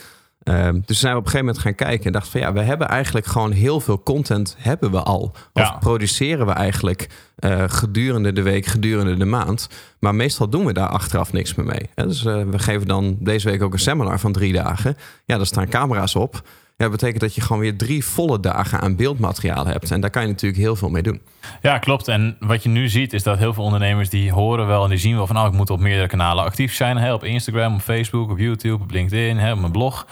Ehm, 0.45 0.81
dus 0.85 0.99
zijn 1.01 1.13
we 1.13 1.19
op 1.19 1.25
een 1.25 1.31
gegeven 1.31 1.47
moment 1.55 1.59
gaan 1.59 1.75
kijken 1.75 2.07
en 2.07 2.13
dachten 2.13 2.31
van 2.33 2.41
ja, 2.41 2.53
we 2.53 2.61
hebben 2.61 2.89
eigenlijk 2.89 3.27
gewoon 3.27 3.53
heel 3.53 3.81
veel 3.81 4.03
content 4.03 4.57
hebben 4.59 4.91
we 4.91 5.03
al. 5.03 5.21
Of 5.53 5.63
Ja. 5.63 5.77
produceren 5.81 6.47
we 6.47 6.53
eigenlijk 6.53 7.09
eh, 7.37 7.65
gedurende 7.67 8.33
de 8.33 8.43
week, 8.43 8.67
gedurende 8.67 9.17
de 9.17 9.25
maand. 9.25 9.69
Maar 9.99 10.15
meestal 10.15 10.49
doen 10.49 10.65
we 10.65 10.73
daar 10.73 10.89
achteraf 10.89 11.33
niks 11.33 11.55
meer 11.55 11.67
mee. 11.67 11.91
Hè, 11.95 12.07
Dus 12.07 12.25
eh, 12.25 12.43
we 12.51 12.59
geven 12.59 12.87
dan 12.87 13.17
deze 13.21 13.51
week 13.51 13.63
ook 13.63 13.73
een 13.73 13.79
seminar 13.79 14.21
van 14.21 14.33
drie 14.33 14.53
dagen. 14.53 14.97
Ja, 15.25 15.37
daar 15.37 15.47
staan 15.47 15.69
camera's 15.69 16.15
op. 16.15 16.35
Ja, 16.77 16.85
dat 16.85 16.91
betekent 16.91 17.21
dat 17.21 17.35
je 17.35 17.41
gewoon 17.41 17.63
weer 17.63 17.77
drie 17.77 18.05
volle 18.05 18.41
dagen 18.41 18.81
aan 18.81 18.97
beeldmateriaal 18.97 19.67
hebt. 19.67 19.91
En 19.91 20.01
daar 20.01 20.11
kan 20.11 20.23
je 20.23 20.29
natuurlijk 20.29 20.63
heel 20.63 20.77
veel 20.77 20.89
mee 20.89 21.03
doen. 21.03 21.21
Ja, 21.63 21.79
klopt. 21.79 22.09
En 22.09 22.37
wat 22.41 22.63
je 22.63 22.69
nu 22.69 22.89
ziet 22.89 23.13
is 23.13 23.23
dat 23.23 23.39
heel 23.39 23.55
veel 23.55 23.65
ondernemers 23.65 24.09
die 24.09 24.33
horen 24.33 24.67
wel 24.67 24.85
en 24.85 24.91
die 24.91 24.99
zien 24.99 25.17
wel 25.17 25.27
van... 25.27 25.37
nou, 25.37 25.49
ik 25.49 25.55
moet 25.55 25.71
op 25.71 25.81
meerdere 25.81 26.07
kanalen 26.09 26.45
actief 26.45 26.75
zijn. 26.75 26.97
Hè, 26.97 27.13
op 27.13 27.25
Instagram, 27.25 27.75
op 27.75 27.81
Facebook, 27.81 28.31
op 28.31 28.39
YouTube, 28.39 28.83
op 28.83 28.91
LinkedIn, 28.91 29.37
hè, 29.39 29.53
op 29.53 29.59
mijn 29.61 29.73
blog. 29.73 30.07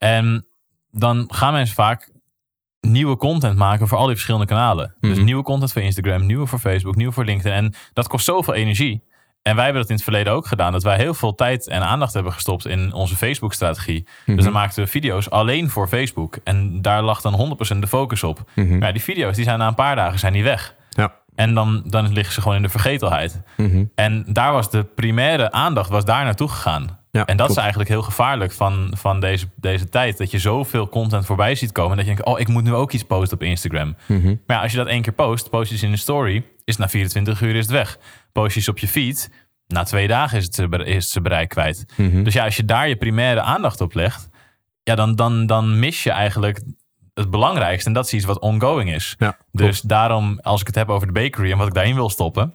En 0.00 0.46
dan 0.90 1.24
gaan 1.28 1.52
mensen 1.52 1.74
vaak 1.74 2.10
nieuwe 2.80 3.16
content 3.16 3.56
maken 3.56 3.88
voor 3.88 3.98
al 3.98 4.04
die 4.04 4.14
verschillende 4.14 4.46
kanalen. 4.46 4.94
Dus 5.00 5.16
Mhm. 5.16 5.24
nieuwe 5.24 5.42
content 5.42 5.72
voor 5.72 5.82
Instagram, 5.82 6.26
nieuwe 6.26 6.46
voor 6.46 6.58
Facebook, 6.58 6.96
nieuwe 6.96 7.12
voor 7.12 7.24
LinkedIn. 7.24 7.52
En 7.52 7.74
dat 7.92 8.08
kost 8.08 8.24
zoveel 8.24 8.54
energie. 8.54 9.08
En 9.42 9.54
wij 9.54 9.64
hebben 9.64 9.80
dat 9.82 9.90
in 9.90 9.96
het 9.96 10.04
verleden 10.04 10.32
ook 10.32 10.46
gedaan. 10.46 10.72
Dat 10.72 10.82
wij 10.82 10.96
heel 10.96 11.14
veel 11.14 11.34
tijd 11.34 11.68
en 11.68 11.82
aandacht 11.82 12.12
hebben 12.14 12.32
gestopt 12.32 12.66
in 12.66 12.92
onze 12.92 13.16
Facebook-strategie. 13.16 14.06
Dus 14.26 14.44
dan 14.44 14.52
maakten 14.52 14.84
we 14.84 14.90
video's 14.90 15.30
alleen 15.30 15.70
voor 15.70 15.88
Facebook. 15.88 16.36
En 16.44 16.82
daar 16.82 17.02
lag 17.02 17.20
dan 17.20 17.34
100% 17.34 17.80
de 17.82 17.86
focus 17.88 18.22
op. 18.22 18.50
Mhm. 18.54 18.78
Maar 18.78 18.86
ja, 18.86 18.92
die 18.92 19.02
video's 19.02 19.36
die 19.36 19.44
zijn 19.44 19.58
na 19.58 19.66
een 19.66 19.74
paar 19.74 19.96
dagen 19.96 20.18
zijn 20.18 20.32
die 20.32 20.42
weg. 20.44 20.74
Ja. 20.90 21.14
En 21.34 21.54
dan, 21.54 21.82
dan 21.86 22.12
liggen 22.12 22.34
ze 22.34 22.40
gewoon 22.40 22.56
in 22.56 22.62
de 22.62 22.68
vergetelheid. 22.68 23.42
Mhm. 23.56 23.84
En 23.94 24.24
daar 24.28 24.52
was 24.52 24.70
de 24.70 24.84
primaire 24.84 25.52
aandacht 25.52 25.88
was 25.90 26.04
daar 26.04 26.24
naartoe 26.24 26.48
gegaan. 26.48 26.98
Ja, 27.12 27.24
en 27.24 27.26
dat 27.26 27.36
klopt. 27.36 27.50
is 27.50 27.56
eigenlijk 27.56 27.90
heel 27.90 28.02
gevaarlijk 28.02 28.52
van, 28.52 28.92
van 28.96 29.20
deze, 29.20 29.46
deze 29.56 29.88
tijd. 29.88 30.18
Dat 30.18 30.30
je 30.30 30.38
zoveel 30.38 30.88
content 30.88 31.26
voorbij 31.26 31.54
ziet 31.54 31.72
komen. 31.72 31.96
Dat 31.96 32.06
je 32.06 32.14
denkt, 32.14 32.28
oh, 32.30 32.40
ik 32.40 32.48
moet 32.48 32.64
nu 32.64 32.74
ook 32.74 32.92
iets 32.92 33.02
posten 33.02 33.36
op 33.36 33.42
Instagram. 33.42 33.96
Mhm. 34.06 34.26
Maar 34.26 34.56
ja, 34.56 34.62
als 34.62 34.70
je 34.70 34.76
dat 34.76 34.86
één 34.86 35.02
keer 35.02 35.12
post, 35.12 35.50
post 35.50 35.70
je 35.70 35.86
in 35.86 35.92
een 35.92 35.98
story, 35.98 36.44
is 36.64 36.76
na 36.76 36.88
24 36.88 37.40
uur 37.40 37.54
is 37.54 37.62
het 37.62 37.70
weg. 37.70 37.98
Post 38.32 38.64
je 38.64 38.70
op 38.70 38.78
je 38.78 38.88
feed, 38.88 39.30
na 39.66 39.82
twee 39.82 40.08
dagen 40.08 40.38
is 40.38 40.44
het, 40.44 40.86
is 40.86 41.14
het 41.14 41.22
bereik 41.22 41.48
kwijt. 41.48 41.84
Mhm. 41.96 42.22
Dus 42.22 42.34
ja, 42.34 42.44
als 42.44 42.56
je 42.56 42.64
daar 42.64 42.88
je 42.88 42.96
primaire 42.96 43.40
aandacht 43.40 43.80
op 43.80 43.94
legt, 43.94 44.28
ja, 44.82 44.94
dan, 44.94 45.14
dan, 45.14 45.46
dan 45.46 45.78
mis 45.78 46.02
je 46.02 46.10
eigenlijk 46.10 46.60
het 47.14 47.30
belangrijkste. 47.30 47.88
En 47.88 47.94
dat 47.94 48.04
is 48.04 48.12
iets 48.12 48.24
wat 48.24 48.38
ongoing 48.38 48.92
is. 48.94 49.14
Ja, 49.18 49.36
Dus 49.52 49.80
daarom, 49.80 50.38
als 50.42 50.60
ik 50.60 50.66
het 50.66 50.76
heb 50.76 50.88
over 50.88 51.06
de 51.06 51.12
bakery 51.12 51.50
en 51.50 51.58
wat 51.58 51.66
ik 51.66 51.74
daarin 51.74 51.94
wil 51.94 52.10
stoppen, 52.10 52.54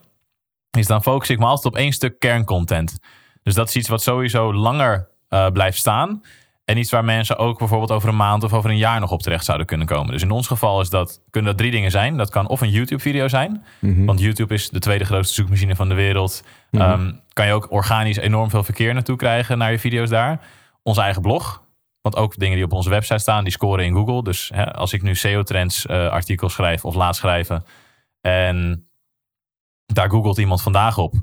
is 0.71 0.87
dan 0.87 1.03
focus 1.03 1.29
ik 1.29 1.39
me 1.39 1.45
altijd 1.45 1.73
op 1.73 1.79
één 1.79 1.91
stuk 1.91 2.19
kerncontent. 2.19 2.97
Dus 3.45 3.53
dat 3.53 3.67
is 3.67 3.75
iets 3.75 3.89
wat 3.89 4.01
sowieso 4.01 4.53
langer 4.53 5.07
eh, 5.29 5.47
blijft 5.47 5.77
staan. 5.77 6.23
En 6.63 6.77
iets 6.77 6.91
waar 6.91 7.05
mensen 7.05 7.37
ook 7.37 7.57
bijvoorbeeld 7.57 7.91
over 7.91 8.09
een 8.09 8.15
maand 8.15 8.43
of 8.43 8.53
over 8.53 8.69
een 8.69 8.77
jaar 8.77 8.99
nog 8.99 9.11
op 9.11 9.21
terecht 9.21 9.45
zouden 9.45 9.67
kunnen 9.67 9.87
komen. 9.87 10.11
Dus 10.11 10.21
in 10.21 10.31
ons 10.31 10.47
geval 10.47 10.81
is 10.81 10.89
dat, 10.89 11.21
kunnen 11.29 11.49
dat 11.49 11.59
drie 11.59 11.71
dingen 11.71 11.91
zijn. 11.91 12.17
Dat 12.17 12.29
kan 12.29 12.47
of 12.47 12.61
een 12.61 12.69
YouTube-video 12.69 13.27
zijn. 13.27 13.65
Mhm. 13.79 14.05
Want 14.05 14.19
YouTube 14.19 14.53
is 14.53 14.69
de 14.69 14.79
tweede 14.79 15.05
grootste 15.05 15.33
zoekmachine 15.33 15.75
van 15.75 15.89
de 15.89 15.95
wereld. 15.95 16.43
Ehm, 16.71 17.11
kan 17.33 17.45
je 17.45 17.53
ook 17.53 17.71
organisch 17.71 18.17
enorm 18.17 18.49
veel 18.49 18.63
verkeer 18.63 18.93
naartoe 18.93 19.15
krijgen 19.15 19.57
naar 19.57 19.71
je 19.71 19.79
video's 19.79 20.09
daar. 20.09 20.39
Onze 20.83 21.01
eigen 21.01 21.21
blog. 21.21 21.63
Want 22.01 22.15
ook 22.15 22.37
dingen 22.37 22.55
die 22.55 22.65
op 22.65 22.73
onze 22.73 22.89
website 22.89 23.19
staan, 23.19 23.43
die 23.43 23.53
scoren 23.53 23.85
in 23.85 23.93
Google. 23.93 24.23
Dus 24.23 24.51
hè, 24.53 24.73
als 24.73 24.93
ik 24.93 25.01
nu 25.01 25.15
SEO-trends 25.15 25.85
eh, 25.85 26.07
artikels 26.07 26.53
schrijf 26.53 26.85
of 26.85 26.95
laat 26.95 27.15
schrijven. 27.15 27.65
En 28.21 28.87
daar 29.85 30.09
googelt 30.09 30.37
iemand 30.37 30.61
vandaag 30.61 30.97
op. 30.97 31.13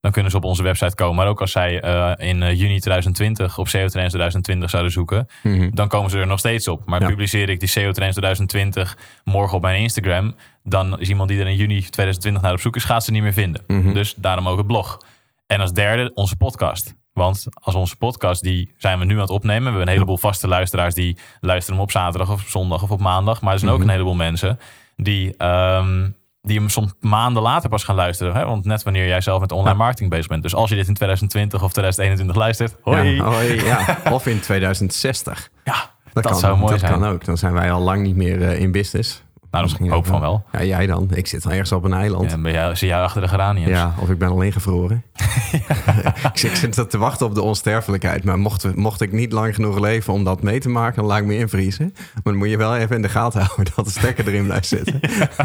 Dan 0.00 0.12
kunnen 0.12 0.30
ze 0.30 0.36
op 0.36 0.44
onze 0.44 0.62
website 0.62 0.94
komen. 0.94 1.14
Maar 1.16 1.26
ook 1.26 1.40
als 1.40 1.52
zij 1.52 1.80
eh, 1.80 2.28
in 2.28 2.42
eh, 2.42 2.48
juni 2.58 2.80
2020 2.80 3.58
op 3.58 3.68
SEO 3.68 3.86
Trends 3.88 4.08
2020 4.08 4.70
zouden 4.70 4.92
zoeken. 4.92 5.28
Mhm. 5.42 5.70
Dan 5.74 5.88
komen 5.88 6.10
ze 6.10 6.18
er 6.18 6.26
nog 6.26 6.38
steeds 6.38 6.68
op. 6.68 6.82
Maar 6.86 7.00
Ja. 7.00 7.08
publiceer 7.08 7.48
ik 7.48 7.60
die 7.60 7.68
SEO 7.68 7.90
Trends 7.92 8.16
2020 8.16 8.96
morgen 9.24 9.56
op 9.56 9.62
mijn 9.62 9.80
Instagram. 9.80 10.34
Dan 10.64 11.00
is 11.00 11.08
iemand 11.08 11.28
die 11.28 11.40
er 11.40 11.46
in 11.46 11.56
juni 11.56 11.80
2020 11.82 12.42
naar 12.42 12.52
op 12.52 12.60
zoek 12.60 12.76
is, 12.76 12.84
gaat 12.84 13.04
ze 13.04 13.10
niet 13.10 13.22
meer 13.22 13.32
vinden. 13.32 13.62
Mhm. 13.66 13.92
Dus 13.92 14.14
daarom 14.16 14.48
ook 14.48 14.58
het 14.58 14.66
blog. 14.66 14.98
En 15.46 15.60
als 15.60 15.72
derde 15.72 16.10
onze 16.14 16.36
podcast. 16.36 16.94
Want 17.12 17.46
als 17.54 17.74
onze 17.74 17.96
podcast, 17.96 18.42
die 18.42 18.74
zijn 18.76 18.98
we 18.98 19.04
nu 19.04 19.14
aan 19.14 19.20
het 19.20 19.30
opnemen. 19.30 19.62
We 19.62 19.68
hebben 19.68 19.86
een 19.86 19.92
heleboel 19.92 20.16
vaste 20.18 20.48
luisteraars 20.48 20.94
die 20.94 21.16
luisteren 21.40 21.74
hem 21.74 21.84
op 21.84 21.90
zaterdag 21.90 22.30
of 22.30 22.40
op 22.42 22.48
zondag 22.48 22.82
of 22.82 22.90
op 22.90 23.00
maandag. 23.00 23.40
Maar 23.40 23.52
er 23.52 23.58
zijn 23.58 23.70
ook 23.70 23.78
Mhm. 23.78 23.86
een 23.86 23.92
heleboel 23.92 24.14
mensen 24.14 24.58
die, 24.96 25.36
ehm, 25.36 26.08
die 26.42 26.58
hem 26.58 26.68
soms 26.68 26.92
maanden 27.00 27.42
later 27.42 27.68
pas 27.68 27.84
gaan 27.84 27.94
luisteren. 27.94 28.34
Hè? 28.34 28.44
Want 28.44 28.64
net 28.64 28.82
wanneer 28.82 29.06
jij 29.06 29.20
zelf 29.20 29.40
met 29.40 29.52
online 29.52 29.70
Ja. 29.70 29.76
marketing 29.76 30.10
bezig 30.10 30.26
bent. 30.26 30.42
Dus 30.42 30.54
als 30.54 30.70
je 30.70 30.76
dit 30.76 30.88
in 30.88 30.94
2020 30.94 31.62
of 31.62 31.72
2021 31.72 32.36
luistert, 32.36 32.76
hoi. 32.82 33.14
Ja, 33.16 33.24
hoi, 33.24 33.64
ja. 33.64 33.98
Of 34.10 34.26
in 34.26 34.40
2060. 34.40 35.50
Ja, 35.64 35.72
Dat, 36.12 36.22
Dat 36.22 36.32
kan, 36.32 36.40
zou 36.40 36.56
mooi 36.58 36.70
dat 36.70 36.80
zijn. 36.80 36.92
kan 36.92 37.04
ook. 37.08 37.24
Dan 37.24 37.36
zijn 37.38 37.52
wij 37.52 37.72
al 37.72 37.80
lang 37.80 38.02
niet 38.02 38.16
meer 38.16 38.42
eh, 38.42 38.60
in 38.60 38.72
business. 38.72 39.22
Nou, 39.50 39.62
dat 39.64 39.72
Misschien 39.72 39.88
hoop 39.88 39.98
ook 39.98 40.06
van 40.06 40.20
wel. 40.20 40.44
Ja, 40.52 40.62
jij 40.64 40.86
dan. 40.86 41.08
Ik 41.14 41.26
zit 41.26 41.42
dan 41.42 41.52
ergens 41.52 41.72
op 41.72 41.84
een 41.84 41.92
eiland. 41.92 42.30
Ja, 42.30 42.38
ben 42.38 42.52
jij, 42.52 42.74
zie 42.74 42.88
jij 42.88 43.00
achter 43.02 43.20
de 43.22 43.28
geraniums? 43.28 43.68
Ja, 43.68 43.94
of 43.98 44.10
ik 44.10 44.18
ben 44.18 44.28
al 44.28 44.40
ingevroren. 44.40 45.04
ik, 45.52 46.30
zit- 46.38 46.62
ik 46.62 46.74
zit 46.74 46.90
te 46.90 46.98
wachten 46.98 47.26
op 47.26 47.34
de 47.34 47.42
onsterfelijkheid. 47.42 48.24
Maar 48.24 48.38
mocht, 48.38 48.76
mocht 48.76 49.00
ik 49.00 49.12
niet 49.12 49.32
lang 49.32 49.54
genoeg 49.54 49.78
leven 49.78 50.12
om 50.12 50.24
dat 50.24 50.42
mee 50.42 50.60
te 50.60 50.68
maken, 50.68 50.96
dan 50.96 51.04
laat 51.06 51.18
ik 51.20 51.24
me 51.24 51.36
invriezen. 51.36 51.90
Maar 51.94 52.22
dan 52.22 52.36
moet 52.36 52.50
je 52.50 52.56
wel 52.56 52.76
even 52.76 52.96
in 52.96 53.02
de 53.02 53.08
gaten 53.08 53.40
houden 53.46 53.72
dat 53.76 53.84
de 53.84 53.90
stekker 53.90 54.28
erin 54.28 54.44
blijft 54.44 54.66
zitten. 54.66 55.00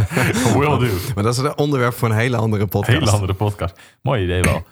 Will 0.57 0.77
do. 0.77 0.87
Maar 1.15 1.23
dat 1.23 1.33
is 1.33 1.39
een 1.39 1.57
onderwerp 1.57 1.93
voor 1.93 2.09
een 2.09 2.15
hele 2.15 2.37
andere 2.37 2.67
podcast. 2.67 2.97
Hele 2.99 3.11
andere 3.11 3.33
podcast. 3.33 3.79
Mooi 4.01 4.23
idee 4.23 4.41
wel. 4.41 4.63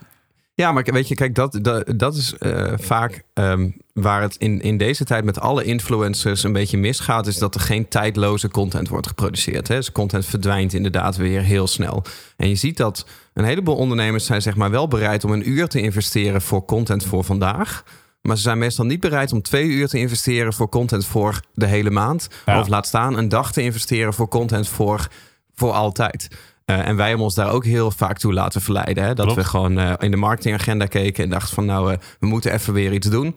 Ja, 0.56 0.72
maar 0.72 0.84
weet 0.84 1.08
je, 1.08 1.16
kijk, 1.16 1.36
dat, 1.36 1.60
dat, 1.62 1.94
dat 1.96 2.16
is 2.16 2.38
eh, 2.38 2.74
vaak 2.76 3.24
ehm, 3.34 3.70
waar 3.94 4.22
het 4.22 4.36
in, 4.36 4.62
in 4.62 4.78
deze 4.78 5.04
tijd 5.06 5.24
met 5.24 5.40
alle 5.40 5.64
influencers 5.64 6.44
een 6.44 6.54
beetje 6.54 6.78
misgaat, 6.78 7.28
is 7.28 7.38
dat 7.38 7.56
er 7.56 7.62
geen 7.62 7.88
tijdloze 7.88 8.50
content 8.50 8.88
wordt 8.88 9.08
geproduceerd. 9.08 9.68
Hè? 9.68 9.76
Dus 9.76 9.92
content 9.92 10.26
verdwijnt 10.26 10.74
inderdaad 10.74 11.16
weer 11.16 11.42
heel 11.42 11.68
snel. 11.68 12.04
En 12.38 12.50
je 12.50 12.56
ziet 12.56 12.78
dat 12.78 13.06
een 13.34 13.44
heleboel 13.44 13.76
ondernemers 13.76 14.26
zijn 14.26 14.42
zeg 14.42 14.56
maar 14.56 14.72
wel 14.72 14.88
bereid 14.88 15.24
om 15.24 15.32
een 15.32 15.50
uur 15.50 15.68
te 15.68 15.82
investeren 15.82 16.42
voor 16.42 16.66
content 16.66 17.06
voor 17.06 17.24
vandaag. 17.24 17.84
Maar 18.22 18.36
ze 18.36 18.42
zijn 18.42 18.58
meestal 18.58 18.86
niet 18.86 19.00
bereid 19.00 19.32
om 19.32 19.42
twee 19.42 19.68
uur 19.68 19.88
te 19.88 20.00
investeren 20.00 20.54
voor 20.54 20.70
content 20.70 21.06
voor 21.06 21.40
de 21.54 21.66
hele 21.66 21.90
maand. 21.90 22.28
Ja. 22.46 22.60
Of 22.60 22.68
laat 22.68 22.88
staan 22.88 23.18
een 23.18 23.30
dag 23.30 23.52
te 23.52 23.62
investeren 23.62 24.14
voor 24.14 24.28
content 24.28 24.68
voor, 24.68 25.08
voor 25.54 25.72
altijd. 25.72 26.28
Eh, 26.66 26.88
en 26.88 26.96
wij 26.96 27.08
hebben 27.08 27.26
ons 27.26 27.36
daar 27.36 27.52
ook 27.52 27.66
heel 27.66 27.92
vaak 27.92 28.18
toe 28.18 28.34
laten 28.34 28.62
verleiden. 28.62 29.04
Hè? 29.04 29.14
Dat 29.14 29.26
Klopt. 29.26 29.42
we 29.42 29.48
gewoon 29.48 29.80
eh, 29.80 29.94
in 30.00 30.12
de 30.12 30.18
marketingagenda 30.18 30.86
keken 30.86 31.24
en 31.24 31.30
dachten 31.30 31.54
van 31.54 31.66
nou, 31.66 31.94
eh, 31.94 31.98
we 32.20 32.28
moeten 32.28 32.54
even 32.54 32.74
weer 32.74 32.94
iets 32.94 33.10
doen. 33.10 33.36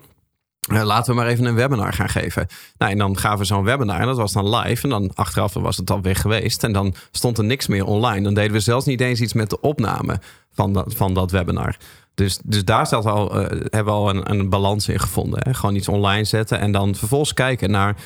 Laten 0.69 1.15
we 1.15 1.21
maar 1.21 1.27
even 1.27 1.45
een 1.45 1.55
webinar 1.55 1.93
gaan 1.93 2.09
geven. 2.09 2.47
Nou, 2.79 2.93
en 2.93 2.99
dan 2.99 3.19
gaven 3.19 3.39
we 3.39 3.45
zo'n 3.45 3.65
webinar 3.65 4.01
en 4.01 4.07
dat 4.07 4.17
was 4.17 4.33
dan 4.33 4.57
live. 4.57 4.83
En 4.83 4.89
dan 4.89 5.11
achteraf 5.15 5.55
was 5.55 5.77
het 5.77 5.91
alweer 5.91 6.17
geweest. 6.17 6.65
En 6.65 6.73
dan 6.73 6.95
stond 7.11 7.39
er 7.39 7.45
niks 7.45 7.67
meer 7.67 7.85
online. 7.85 8.23
Dan 8.23 8.35
deden 8.35 8.53
we 8.53 8.61
zelfs 8.61 8.87
niet 8.87 9.01
eens 9.01 9.21
iets 9.21 9.33
met 9.33 9.51
de 9.51 9.61
opname 9.61 10.21
van 10.53 10.73
dat, 10.73 10.95
van 10.95 11.15
dat 11.15 11.31
webinar. 11.31 11.77
Dus, 12.15 12.39
dus 12.45 12.65
daar 12.65 12.89
al, 12.89 13.33
hebben 13.35 13.85
we 13.85 13.91
al 13.91 14.11
een, 14.11 14.31
een 14.31 14.49
balans 14.49 14.89
in 14.89 15.01
gevonden. 15.01 15.41
Hè? 15.43 15.55
Gewoon 15.55 15.75
iets 15.75 15.89
online 15.89 16.25
zetten 16.25 16.61
en 16.61 16.73
dan 16.73 16.95
vervolgens 16.95 17.35
kijken 17.35 17.71
naar 17.71 17.97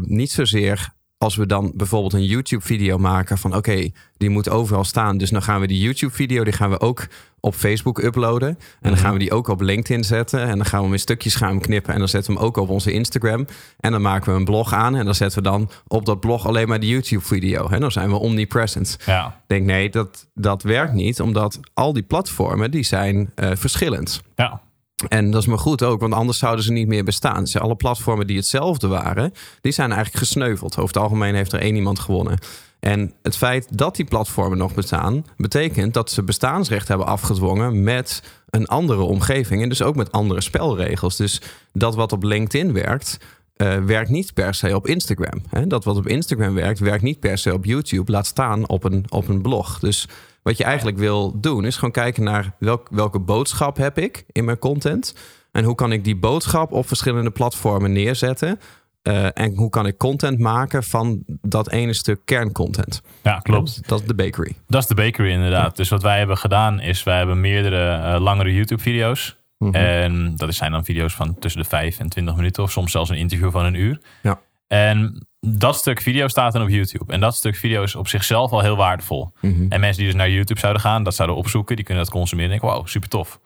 niet 0.00 0.30
zozeer 0.30 0.94
als 1.18 1.36
we 1.36 1.46
dan 1.46 1.72
bijvoorbeeld 1.74 2.12
een 2.12 2.24
YouTube-video 2.24 2.98
maken 2.98 3.38
van 3.38 3.56
oké, 3.56 3.90
die 4.16 4.30
moet 4.30 4.48
overal 4.48 4.84
staan. 4.84 5.18
Dus 5.18 5.30
dan 5.30 5.42
gaan 5.42 5.60
we 5.60 5.66
die 5.66 5.80
YouTube-video, 5.80 6.44
die 6.44 6.52
gaan 6.52 6.70
we 6.70 6.80
ook 6.80 7.06
op 7.40 7.54
Facebook 7.54 7.98
uploaden. 8.02 8.48
En 8.48 8.56
dan 8.80 8.92
Mhm. 8.92 9.00
gaan 9.00 9.12
we 9.12 9.18
die 9.18 9.32
ook 9.32 9.48
op 9.48 9.60
LinkedIn 9.60 10.04
zetten. 10.04 10.40
En 10.40 10.56
dan 10.56 10.66
gaan 10.66 10.78
we 10.78 10.84
hem 10.84 10.92
in 10.94 10.98
stukjes 11.00 11.34
gaan 11.34 11.60
knippen. 11.60 11.92
En 11.92 11.98
dan 11.98 12.08
zetten 12.08 12.32
we 12.32 12.38
hem 12.38 12.46
ook 12.48 12.56
op 12.56 12.68
onze 12.68 12.92
Instagram. 12.92 13.46
En 13.80 13.92
dan 13.92 14.02
maken 14.02 14.32
we 14.32 14.38
een 14.38 14.44
blog 14.44 14.72
aan. 14.72 14.96
En 14.96 15.04
dan 15.04 15.14
zetten 15.14 15.42
we 15.42 15.48
dan 15.48 15.70
op 15.86 16.04
dat 16.06 16.20
blog 16.20 16.46
alleen 16.46 16.68
maar 16.68 16.80
de 16.80 16.86
YouTube-video. 16.88 17.68
En 17.68 17.80
dan 17.80 17.92
zijn 17.92 18.08
we 18.10 18.16
omnipresent. 18.16 18.96
Ja, 19.06 19.26
Ik 19.26 19.32
denk 19.46 19.66
nee, 19.66 19.90
dat, 19.90 20.26
dat 20.34 20.62
werkt 20.62 20.92
niet. 20.92 21.20
Omdat 21.20 21.60
al 21.74 21.92
die 21.92 22.02
platformen, 22.02 22.70
die 22.70 22.82
zijn 22.82 23.30
eh, 23.34 23.50
verschillend. 23.54 24.22
ja. 24.36 24.64
En 25.08 25.30
dat 25.30 25.40
is 25.40 25.46
maar 25.46 25.58
goed 25.58 25.82
ook, 25.82 26.00
want 26.00 26.12
anders 26.12 26.38
zouden 26.38 26.64
ze 26.64 26.72
niet 26.72 26.88
meer 26.88 27.04
bestaan. 27.04 27.46
Alle 27.52 27.76
platformen 27.76 28.26
die 28.26 28.36
hetzelfde 28.36 28.86
waren, 28.86 29.32
die 29.60 29.72
zijn 29.72 29.92
eigenlijk 29.92 30.18
gesneuveld. 30.24 30.76
Over 30.76 30.94
het 30.94 31.02
algemeen 31.02 31.34
heeft 31.34 31.52
er 31.52 31.60
één 31.60 31.76
iemand 31.76 31.98
gewonnen. 31.98 32.38
En 32.80 33.12
het 33.22 33.36
feit 33.36 33.78
dat 33.78 33.96
die 33.96 34.04
platformen 34.04 34.58
nog 34.58 34.74
bestaan, 34.74 35.26
betekent 35.36 35.94
dat 35.94 36.10
ze 36.10 36.22
bestaansrecht 36.22 36.88
hebben 36.88 37.06
afgedwongen 37.06 37.82
met 37.82 38.22
een 38.50 38.66
andere 38.66 39.02
omgeving. 39.02 39.62
En 39.62 39.68
dus 39.68 39.82
ook 39.82 39.96
met 39.96 40.12
andere 40.12 40.40
spelregels. 40.40 41.16
Dus 41.16 41.40
dat 41.72 41.94
wat 41.94 42.12
op 42.12 42.22
LinkedIn 42.22 42.72
werkt, 42.72 43.18
eh, 43.56 43.76
werkt 43.76 44.10
niet 44.10 44.34
per 44.34 44.54
se 44.54 44.74
op 44.74 44.86
Instagram. 44.86 45.42
Hè? 45.48 45.66
Dat 45.66 45.84
wat 45.84 45.96
op 45.96 46.06
Instagram 46.06 46.54
werkt, 46.54 46.78
werkt 46.78 47.02
niet 47.02 47.20
per 47.20 47.38
se 47.38 47.52
op 47.52 47.64
YouTube. 47.64 48.12
Laat 48.12 48.26
staan 48.26 48.68
op 48.68 48.84
een, 48.84 49.04
op 49.08 49.28
een 49.28 49.42
blog. 49.42 49.78
Dus 49.78 50.08
wat 50.46 50.56
je 50.56 50.64
eigenlijk 50.64 50.98
wil 50.98 51.40
doen, 51.40 51.64
is 51.64 51.74
gewoon 51.74 51.90
kijken 51.90 52.22
naar 52.22 52.54
welk, 52.58 52.88
welke 52.90 53.18
boodschap 53.18 53.76
heb 53.76 53.98
ik 53.98 54.24
in 54.32 54.44
mijn 54.44 54.58
content. 54.58 55.14
En 55.52 55.64
hoe 55.64 55.74
kan 55.74 55.92
ik 55.92 56.04
die 56.04 56.16
boodschap 56.16 56.72
op 56.72 56.86
verschillende 56.86 57.30
platformen 57.30 57.92
neerzetten. 57.92 58.60
Eh, 59.02 59.26
en 59.38 59.56
hoe 59.56 59.70
kan 59.70 59.86
ik 59.86 59.98
content 59.98 60.38
maken 60.38 60.82
van 60.82 61.22
dat 61.26 61.70
ene 61.70 61.92
stuk 61.92 62.20
kerncontent. 62.24 63.02
ja 63.22 63.38
klopt. 63.38 63.88
Dat 63.88 64.00
is 64.00 64.06
de 64.06 64.14
bakery. 64.14 64.56
Dat 64.66 64.82
is 64.82 64.88
de 64.88 64.94
bakery 64.94 65.30
inderdaad. 65.30 65.76
Dus 65.76 65.88
wat 65.88 66.02
wij 66.02 66.18
hebben 66.18 66.38
gedaan 66.38 66.80
is, 66.80 67.02
wij 67.02 67.16
hebben 67.16 67.40
meerdere 67.40 67.88
eh, 67.88 68.20
langere 68.20 68.54
YouTube-video's. 68.54 69.36
Mhm. 69.58 69.74
En 69.74 70.36
dat 70.36 70.54
zijn 70.54 70.72
dan 70.72 70.84
video's 70.84 71.14
van 71.14 71.38
tussen 71.38 71.62
de 71.62 71.68
5 71.68 71.98
en 71.98 72.08
20 72.08 72.36
minuten 72.36 72.62
of 72.62 72.70
soms 72.70 72.92
zelfs 72.92 73.10
een 73.10 73.16
interview 73.16 73.50
van 73.50 73.64
een 73.64 73.74
uur. 73.74 74.00
Ja. 74.22 74.40
En 74.66 75.26
dat 75.40 75.76
stuk 75.76 76.00
video 76.00 76.28
staat 76.28 76.52
dan 76.52 76.62
op 76.62 76.68
YouTube. 76.68 77.12
En 77.12 77.20
dat 77.20 77.34
stuk 77.34 77.56
video 77.56 77.82
is 77.82 77.94
op 77.94 78.08
zichzelf 78.08 78.50
al 78.50 78.60
heel 78.60 78.76
waardevol. 78.76 79.32
Mhm. 79.40 79.66
En 79.68 79.80
mensen 79.80 79.96
die 79.96 80.06
dus 80.06 80.14
naar 80.14 80.30
YouTube 80.30 80.60
zouden 80.60 80.82
gaan, 80.82 81.02
dat 81.02 81.14
zouden 81.14 81.36
opzoeken, 81.36 81.76
die 81.76 81.84
kunnen 81.84 82.04
dat 82.04 82.12
consumeren 82.12 82.52
en 82.52 82.58
denken, 82.58 82.76
wow, 82.76 82.86
super 82.86 83.08
tof. 83.08 83.40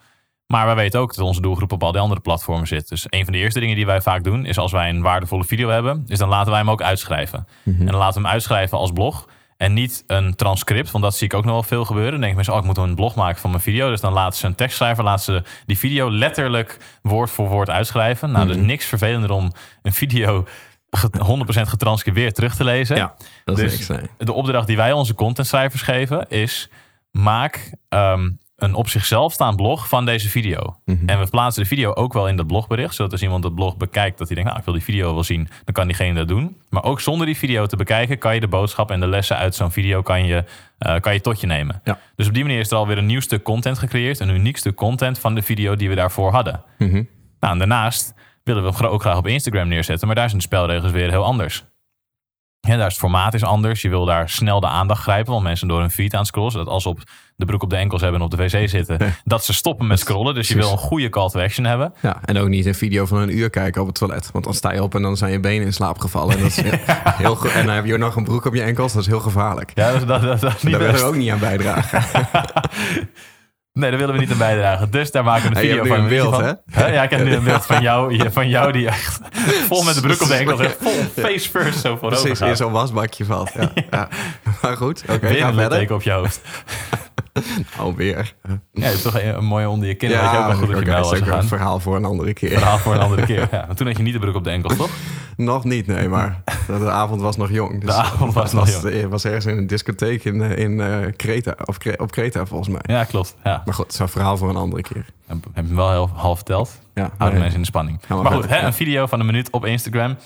Maar 0.47 0.65
wij 0.65 0.75
weten 0.75 0.99
ook 0.99 1.15
dat 1.15 1.25
onze 1.25 1.41
doelgroep 1.41 1.71
op 1.71 1.83
al 1.83 1.91
die 1.91 2.01
andere 2.01 2.21
platformen 2.21 2.67
zit. 2.67 2.89
Dus 2.89 3.05
een 3.09 3.23
van 3.23 3.33
de 3.33 3.39
eerste 3.39 3.59
dingen 3.59 3.75
die 3.75 3.85
wij 3.85 4.01
vaak 4.01 4.23
doen, 4.23 4.45
is 4.45 4.57
als 4.57 4.71
wij 4.71 4.89
een 4.89 5.01
waardevolle 5.01 5.43
video 5.43 5.69
hebben, 5.69 6.03
is 6.07 6.17
dan 6.17 6.29
laten 6.29 6.49
wij 6.49 6.59
hem 6.59 6.69
ook 6.69 6.81
uitschrijven. 6.81 7.47
En 7.65 7.85
dan 7.85 7.95
laten 7.95 8.21
we 8.21 8.27
hem 8.27 8.33
uitschrijven 8.33 8.77
als 8.77 8.91
blog. 8.91 9.27
En 9.57 9.73
niet 9.73 10.03
een 10.07 10.35
transcript, 10.35 10.91
want 10.91 11.03
dat 11.03 11.15
zie 11.15 11.27
ik 11.27 11.33
ook 11.33 11.43
nog 11.43 11.53
wel 11.53 11.63
veel 11.63 11.85
gebeuren. 11.85 12.11
Dan 12.11 12.19
denken 12.19 12.35
mensen, 12.35 12.53
oh, 12.53 12.59
ik 12.59 12.65
moet 12.65 12.77
een 12.77 12.95
blog 12.95 13.15
maken 13.15 13.41
van 13.41 13.49
mijn 13.49 13.61
video. 13.61 13.89
Dus 13.89 14.01
dan 14.01 14.13
laten 14.13 14.39
ze 14.39 14.47
een 14.47 14.55
tekstschrijver, 14.55 15.03
laten 15.03 15.23
ze 15.23 15.43
die 15.65 15.77
video 15.77 16.11
letterlijk 16.11 16.77
woord 17.01 17.29
voor 17.29 17.47
woord 17.47 17.69
uitschrijven. 17.69 18.31
Nou, 18.31 18.49
er 18.49 18.55
is 18.55 18.61
niks 18.61 18.85
vervelender 18.85 19.31
om 19.31 19.51
een 19.81 19.93
video 19.93 20.45
100% 20.97 21.61
getranscribeerd 21.61 22.35
terug 22.35 22.55
te 22.55 22.63
lezen. 22.63 22.95
Ja, 22.95 23.15
dat 23.45 23.59
is 23.59 23.77
Dus. 23.77 23.87
Nee. 23.87 23.99
de 24.17 24.33
opdracht 24.33 24.67
die 24.67 24.77
wij 24.77 24.91
onze 24.91 25.13
contentschrijvers 25.13 25.81
geven 25.81 26.29
is: 26.29 26.69
maak 27.11 27.73
ehm, 27.89 28.29
een 28.55 28.73
op 28.73 28.89
zichzelf 28.89 29.33
staand 29.33 29.55
blog 29.55 29.87
van 29.87 30.05
deze 30.05 30.29
video. 30.29 30.75
Mhm. 30.85 31.09
En 31.09 31.19
we 31.19 31.27
plaatsen 31.29 31.63
de 31.63 31.67
video 31.67 31.93
ook 31.93 32.13
wel 32.13 32.27
in 32.27 32.35
dat 32.35 32.47
blogbericht, 32.47 32.95
zodat 32.95 33.11
als 33.11 33.21
iemand 33.21 33.43
dat 33.43 33.55
blog 33.55 33.77
bekijkt, 33.77 34.17
dat 34.17 34.27
hij 34.27 34.35
denkt: 34.35 34.49
nou, 34.49 34.59
ik 34.59 34.65
wil 34.65 34.73
die 34.73 34.83
video 34.83 35.13
wel 35.13 35.23
zien, 35.23 35.49
dan 35.63 35.73
kan 35.73 35.87
diegene 35.87 36.13
dat 36.13 36.27
doen. 36.27 36.57
Maar 36.69 36.83
ook 36.83 37.01
zonder 37.01 37.25
die 37.25 37.37
video 37.37 37.65
te 37.65 37.75
bekijken, 37.75 38.17
kan 38.17 38.33
je 38.33 38.39
de 38.39 38.47
boodschap 38.47 38.91
en 38.91 38.99
de 38.99 39.07
lessen 39.07 39.37
uit 39.37 39.55
zo'n 39.55 39.71
video 39.71 40.01
kan 40.01 40.25
je, 40.25 40.43
eh, 40.77 40.99
kan 40.99 41.13
je 41.13 41.21
tot 41.21 41.41
je 41.41 41.47
nemen. 41.47 41.81
Ja. 41.83 41.99
Dus 42.15 42.27
op 42.27 42.33
die 42.33 42.43
manier 42.43 42.59
is 42.59 42.71
er 42.71 42.77
alweer 42.77 42.97
een 42.97 43.05
nieuw 43.05 43.19
stuk 43.19 43.43
content 43.43 43.79
gecreëerd, 43.79 44.19
een 44.19 44.29
uniek 44.29 44.57
stuk 44.57 44.75
content 44.75 45.19
van 45.19 45.35
de 45.35 45.41
video 45.41 45.75
die 45.75 45.89
we 45.89 45.95
daarvoor 45.95 46.31
hadden. 46.31 46.63
Nou, 47.39 47.53
en 47.53 47.59
daarnaast 47.59 48.13
willen 48.43 48.63
we 48.63 48.73
hem 48.77 48.85
ook 48.85 49.01
graag 49.01 49.17
op 49.17 49.27
Instagram 49.27 49.67
neerzetten, 49.67 50.07
maar 50.07 50.15
daar 50.15 50.29
zijn 50.29 50.37
de 50.41 50.47
spelregels 50.47 50.91
weer 50.91 51.09
heel 51.09 51.23
anders. 51.23 51.63
Ja, 52.67 52.75
daar 52.77 52.85
is 52.85 52.91
het 52.91 53.01
formaat 53.01 53.33
is 53.33 53.43
anders. 53.43 53.81
Je 53.81 53.89
wil 53.89 54.05
daar 54.05 54.29
snel 54.29 54.59
de 54.59 54.67
aandacht 54.67 55.01
grijpen, 55.01 55.31
want 55.31 55.43
mensen 55.43 55.67
door 55.67 55.79
hun 55.79 55.91
feed 55.91 56.13
aan 56.13 56.25
scrollen, 56.25 56.51
zodat 56.51 56.67
als 56.67 56.83
ze 56.83 56.89
op 56.89 56.99
de 57.35 57.45
broek 57.45 57.63
op 57.63 57.69
de 57.69 57.75
enkels 57.75 58.01
hebben 58.01 58.19
en 58.19 58.25
op 58.25 58.31
de 58.31 58.37
wc 58.37 58.69
zitten, 58.69 59.15
dat 59.23 59.45
ze 59.45 59.53
stoppen 59.53 59.87
met 59.87 59.99
scrollen. 59.99 60.33
Dus 60.33 60.47
je 60.47 60.55
wil 60.55 60.71
een 60.71 60.77
goede 60.77 61.09
call 61.09 61.29
to 61.29 61.39
action 61.39 61.65
hebben. 61.65 61.93
Ja, 62.01 62.19
en 62.25 62.37
ook 62.37 62.47
niet 62.47 62.65
een 62.65 62.75
video 62.75 63.05
van 63.05 63.17
een 63.17 63.37
uur 63.37 63.49
kijken 63.49 63.81
op 63.81 63.87
het 63.87 63.95
toilet. 63.95 64.31
Want 64.31 64.43
dan 64.43 64.53
sta 64.53 64.71
je 64.73 64.83
op 64.83 64.95
en 64.95 65.01
dan 65.01 65.17
zijn 65.17 65.31
je 65.31 65.39
benen 65.39 65.65
in 65.65 65.73
slaap 65.73 65.99
gevallen. 65.99 66.35
En, 66.35 66.41
dat 66.41 66.49
is 66.49 66.55
heel, 67.23 67.45
en 67.45 67.65
dan 67.65 67.75
heb 67.75 67.85
je 67.85 67.93
ook 67.93 67.99
nog 67.99 68.15
een 68.15 68.23
broek 68.23 68.45
op 68.45 68.53
je 68.53 68.61
enkels. 68.61 68.93
Dat 68.93 69.01
is 69.01 69.07
heel 69.07 69.19
gevaarlijk. 69.19 69.71
Ja, 69.73 69.91
dat, 69.91 70.07
dat, 70.07 70.21
dat, 70.21 70.39
dat 70.39 70.55
is 70.55 70.63
niet 70.63 70.71
Daar 70.71 70.81
willen 70.81 70.91
best. 70.91 71.03
we 71.03 71.09
ook 71.09 71.15
niet 71.15 71.31
aan 71.31 71.39
bijdragen. 71.39 72.03
Nee, 73.73 73.89
daar 73.89 73.99
willen 73.99 74.13
we 74.15 74.19
niet 74.21 74.31
aan 74.31 74.37
bijdragen. 74.37 74.91
Dus 74.91 75.11
daar 75.11 75.23
maken 75.23 75.49
we 75.49 75.55
een 75.55 75.61
je 75.65 75.69
video 75.69 75.83
van. 75.85 75.99
een 75.99 76.07
beeld, 76.07 76.35
van. 76.35 76.57
Ja, 76.91 77.03
ik 77.03 77.09
heb 77.09 77.23
nu 77.23 77.33
een 77.33 77.43
beeld 77.43 77.65
van 77.65 77.81
jou, 77.81 78.31
van 78.31 78.49
jou 78.49 78.71
die 78.71 78.87
echt 78.87 79.19
vol 79.67 79.83
met 79.83 79.95
de 79.95 80.01
broek 80.01 80.21
op 80.21 80.27
de 80.27 80.33
enkels, 80.33 80.59
echt 80.59 80.77
vol 80.79 80.91
face 81.25 81.49
first 81.49 81.79
zo 81.79 81.95
voorover 81.97 82.25
Precies, 82.25 82.47
in 82.47 82.55
zo'n 82.55 82.71
wasbakje 82.71 83.25
valt. 83.25 83.51
Ja, 83.59 83.71
ja. 83.91 84.07
Maar 84.61 84.77
goed, 84.77 85.03
oké, 85.09 85.19
Weer 85.27 85.37
ga 85.37 85.47
een 85.47 85.53
verder. 85.53 85.61
litteken 85.69 85.95
op 85.95 86.01
je 86.01 86.11
hoofd. 86.11 86.41
Alweer. 87.77 88.33
Ja, 88.73 88.83
het 88.85 88.93
is 88.93 89.01
toch 89.01 89.21
een, 89.21 89.35
een 89.35 89.45
mooie 89.45 89.69
onder 89.69 89.87
je 89.87 89.93
kin. 89.95 90.09
je 90.09 90.15
ook 90.15 90.21
Ja, 90.21 90.47
wel 90.47 90.55
goed 90.55 90.67
dat 90.67 90.69
je 90.69 90.75
oké, 90.75 90.85
wel 90.91 90.99
was 90.99 91.09
zeker 91.09 91.25
een 91.27 91.31
gegaan. 91.33 91.47
verhaal 91.47 91.79
voor 91.79 91.95
een 91.95 92.05
andere 92.05 92.33
keer. 92.33 92.49
Verhaal 92.57 92.77
voor 92.77 92.93
een 92.93 92.99
andere 93.01 93.25
keer. 93.25 93.47
Ja, 93.51 93.63
want 93.65 93.77
toen 93.77 93.87
had 93.87 93.97
je 93.97 94.03
niet 94.03 94.13
de 94.13 94.19
broek 94.19 94.35
op 94.35 94.43
de 94.43 94.49
enkels, 94.49 94.75
toch? 94.77 94.89
Nog 95.35 95.63
niet, 95.63 95.87
nee, 95.87 96.09
maar 96.09 96.43
de 96.67 96.91
avond 96.91 97.21
was 97.21 97.37
nog 97.37 97.51
jong. 97.51 97.81
Dus 97.81 97.95
De 97.95 98.01
avond 98.01 98.33
was 98.33 98.53
nog 98.53 98.81
was, 98.81 98.83
Het 98.83 99.09
was 99.09 99.25
ergens 99.25 99.45
in 99.45 99.57
een 99.57 99.67
discotheek 99.67 100.23
in, 100.23 100.41
eh, 100.41 100.57
in 100.57 100.81
eh, 100.81 101.11
Kreta, 101.15 101.55
of 101.65 101.77
op 101.97 102.11
Kreta 102.11 102.45
volgens 102.45 102.69
mij. 102.69 102.81
Ja, 102.95 103.03
klopt. 103.03 103.35
Ja. 103.43 103.61
Maar 103.65 103.73
goed, 103.73 103.85
het 103.85 103.93
is 103.93 103.99
een 103.99 104.07
verhaal 104.07 104.37
voor 104.37 104.49
een 104.49 104.55
andere 104.55 104.81
keer. 104.81 105.05
Heb 105.25 105.37
hem 105.53 105.75
wel 105.75 105.91
heel 105.91 106.09
half 106.13 106.35
verteld. 106.35 106.79
Ja, 106.93 107.01
Houden 107.01 107.27
nee. 107.27 107.39
mensen 107.39 107.53
in 107.53 107.61
de 107.61 107.65
spanning. 107.65 107.99
Maar 108.07 108.17
goed, 108.17 108.39
verder, 108.39 108.59
hè, 108.59 108.65
een 108.65 108.73
video 108.73 109.05
van 109.05 109.19
een 109.19 109.25
minuut 109.25 109.51
op 109.51 109.65
Instagram. 109.65 110.17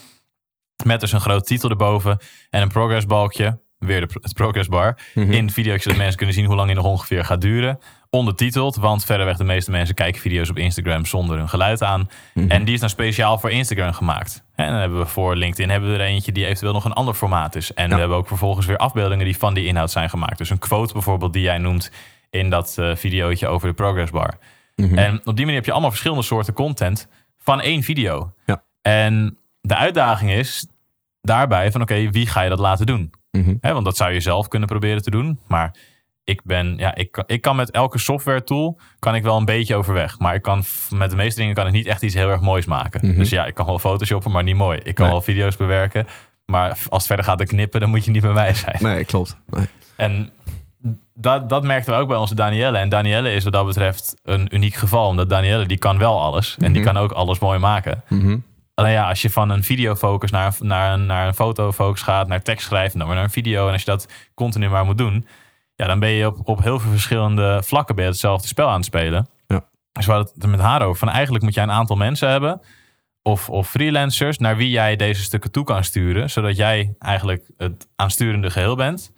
Met 0.84 1.00
dus 1.00 1.12
een 1.12 1.22
groot 1.22 1.46
titel 1.46 1.70
erboven. 1.70 2.18
En 2.50 2.62
een 2.62 2.68
progressbalkje. 2.68 3.60
Weer 3.86 4.08
de, 4.08 4.08
het 4.22 4.34
progressbar. 4.34 4.98
Mhm. 5.14 5.32
In 5.32 5.46
het 5.46 5.54
videootje 5.54 5.82
zodat 5.82 5.98
mensen 5.98 6.18
kunnen 6.18 6.36
zien 6.36 6.46
hoe 6.46 6.56
lang 6.56 6.68
die 6.68 6.76
nog 6.76 6.86
ongeveer 6.86 7.26
gaat 7.26 7.42
duren. 7.42 7.80
Ondertiteld, 8.10 8.76
want 8.76 9.06
verreweg 9.06 9.38
de 9.38 9.44
meeste 9.44 9.72
mensen 9.72 9.96
kijken 9.96 10.22
video's 10.22 10.50
op 10.50 10.58
Instagram 10.58 11.06
zonder 11.06 11.38
hun 11.38 11.50
geluid 11.50 11.84
aan. 11.84 12.10
Mhm. 12.34 12.52
En 12.52 12.66
die 12.66 12.74
is 12.74 12.80
dan 12.80 12.90
speciaal 12.90 13.40
voor 13.40 13.52
Instagram 13.52 13.94
gemaakt. 13.94 14.44
En 14.56 14.72
dan 14.72 14.80
hebben 14.80 15.00
we 15.00 15.06
voor 15.06 15.36
LinkedIn 15.36 15.70
hebben 15.70 15.92
we 15.92 15.96
er 15.96 16.06
eentje 16.06 16.32
die 16.32 16.46
eventueel 16.46 16.74
nog 16.74 16.86
een 16.86 16.94
ander 16.94 17.14
formaat 17.14 17.56
is. 17.56 17.74
En 17.74 17.90
we 17.90 17.96
hebben 17.96 18.18
ook 18.18 18.28
vervolgens 18.28 18.66
weer 18.66 18.78
afbeeldingen 18.78 19.26
die 19.26 19.38
van 19.38 19.54
die 19.54 19.66
inhoud 19.66 19.92
zijn 19.92 20.10
gemaakt. 20.10 20.38
Dus 20.38 20.50
een 20.50 20.60
quote 20.60 20.94
bijvoorbeeld 20.94 21.34
die 21.34 21.42
jij 21.42 21.58
noemt 21.58 21.92
in 22.30 22.50
dat 22.50 22.76
eh 22.78 22.96
videootje 22.96 23.48
over 23.48 23.68
de 23.68 23.74
progressbar. 23.74 24.38
Mhm. 24.76 24.98
En 24.98 25.22
op 25.24 25.36
die 25.36 25.46
manier 25.46 25.56
heb 25.56 25.66
je 25.66 25.72
allemaal 25.72 25.90
verschillende 25.90 26.24
soorten 26.24 26.54
content 26.54 27.08
van 27.38 27.62
één 27.62 27.84
video. 27.84 28.34
Ja. 28.46 28.64
En 28.82 29.38
de 29.62 29.76
uitdaging 29.76 30.32
is 30.32 30.68
daarbij 31.22 31.72
van 31.72 31.82
oké, 31.82 32.10
wie 32.10 32.28
ga 32.28 32.42
je 32.42 32.50
dat 32.50 32.60
laten 32.60 32.86
doen? 32.86 33.14
Mhm. 33.36 33.74
Want 33.74 33.86
dat 33.86 33.98
zou 33.98 34.12
je 34.14 34.20
zelf 34.20 34.48
kunnen 34.48 34.68
proberen 34.70 35.02
te 35.02 35.10
doen. 35.12 35.40
Maar 35.48 35.76
ik 36.24 36.42
ben, 36.44 36.74
ja, 36.78 36.96
ik, 36.96 37.12
kan- 37.12 37.24
ik 37.28 37.42
kan 37.42 37.56
met 37.56 37.72
elke 37.72 37.98
software 38.00 38.44
tool 38.44 38.80
kan 39.00 39.16
ik 39.16 39.24
wel 39.24 39.38
een 39.38 39.46
beetje 39.46 39.76
overweg. 39.76 40.20
Maar 40.20 40.36
ik 40.36 40.42
kan 40.42 40.64
met 40.90 41.10
de 41.10 41.16
meeste 41.16 41.40
dingen 41.40 41.56
kan 41.56 41.68
ik 41.68 41.74
niet 41.74 41.86
echt 41.88 42.02
iets 42.02 42.14
heel 42.14 42.30
erg 42.30 42.42
moois 42.42 42.66
maken. 42.66 43.08
Mhm. 43.08 43.18
Dus 43.18 43.30
ja, 43.30 43.46
ik 43.46 43.54
kan 43.54 43.66
wel 43.66 43.80
photoshoppen, 43.80 44.32
maar 44.32 44.44
niet 44.44 44.56
mooi. 44.56 44.80
Ik 44.84 44.96
kan 44.96 45.06
Nee. 45.06 45.14
wel 45.14 45.24
video's 45.24 45.56
bewerken. 45.58 46.08
Maar 46.46 46.70
als 46.70 46.80
het 46.90 47.06
verder 47.06 47.26
gaat 47.26 47.38
te 47.38 47.46
knippen, 47.46 47.80
dan 47.80 47.90
moet 47.90 48.06
je 48.06 48.12
niet 48.12 48.22
bij 48.22 48.34
mij 48.34 48.54
zijn. 48.54 48.78
Nee, 48.80 49.06
klopt. 49.06 49.38
Nee. 49.48 49.66
En 49.96 50.30
dat, 51.14 51.50
dat 51.50 51.64
merkten 51.64 51.94
we 51.94 52.00
ook 52.00 52.08
bij 52.08 52.18
onze 52.18 52.36
Danielle. 52.36 52.78
En 52.78 52.90
Danielle 52.90 53.34
is 53.34 53.44
wat 53.44 53.54
dat 53.54 53.66
betreft 53.66 54.16
een 54.24 54.56
uniek 54.56 54.74
geval. 54.74 55.08
Omdat 55.08 55.30
Danielle, 55.30 55.66
die 55.66 55.78
kan 55.78 55.98
wel 55.98 56.22
alles. 56.22 56.56
En 56.60 56.72
die 56.74 56.82
Mhm. 56.82 56.94
kan 56.94 57.04
ook 57.04 57.12
alles 57.12 57.40
mooi 57.40 57.60
maken. 57.60 58.04
Alleen 58.76 58.92
ja, 58.92 59.10
als 59.10 59.22
je 59.22 59.30
van 59.30 59.50
een 59.50 59.64
videofocus 59.64 60.32
naar, 60.32 60.56
een- 60.60 60.68
naar, 60.68 60.94
een, 60.94 61.06
naar 61.06 61.28
een 61.28 61.34
fotofocus 61.34 62.02
gaat, 62.02 62.28
naar 62.28 62.42
tekst 62.42 62.66
schrijft, 62.66 62.94
en 62.94 63.00
dan 63.00 63.08
weer 63.08 63.16
naar 63.18 63.26
een 63.26 63.32
video. 63.32 63.66
En 63.68 63.72
als 63.72 63.82
je 63.84 63.92
dat 63.92 64.08
continu 64.34 64.70
maar 64.70 64.86
moet 64.86 64.98
doen, 64.98 65.28
ja, 65.76 65.86
dan 65.88 66.00
ben 66.00 66.10
je 66.10 66.26
op, 66.28 66.38
op 66.44 66.64
heel 66.64 66.80
veel 66.80 66.92
verschillende 66.92 67.62
vlakken 67.66 67.96
je 67.96 68.02
hetzelfde 68.02 68.48
spel 68.48 68.68
aan 68.68 68.76
het 68.76 68.86
spelen. 68.86 69.28
Ja. 69.48 69.66
Dus 69.92 70.06
we 70.06 70.12
hadden 70.12 70.32
het 70.34 70.44
er 70.44 70.50
met 70.50 70.60
haar 70.60 70.82
over. 70.82 71.00
Van 71.00 71.10
eigenlijk 71.10 71.44
moet 71.44 71.54
jij 71.54 71.64
een 71.64 71.72
aantal 71.72 71.96
mensen 71.96 72.30
hebben, 72.30 72.62
of, 73.22 73.50
of 73.50 73.70
freelancers, 73.70 74.38
naar 74.38 74.58
wie 74.58 74.70
jij 74.70 74.96
deze 74.96 75.24
stukken 75.24 75.52
toe 75.52 75.64
kan 75.64 75.84
sturen. 75.84 76.30
Zodat 76.30 76.56
jij 76.56 76.96
eigenlijk 77.00 77.52
het 77.58 77.88
aansturende 77.96 78.50
geheel 78.50 78.76
bent. 78.76 79.12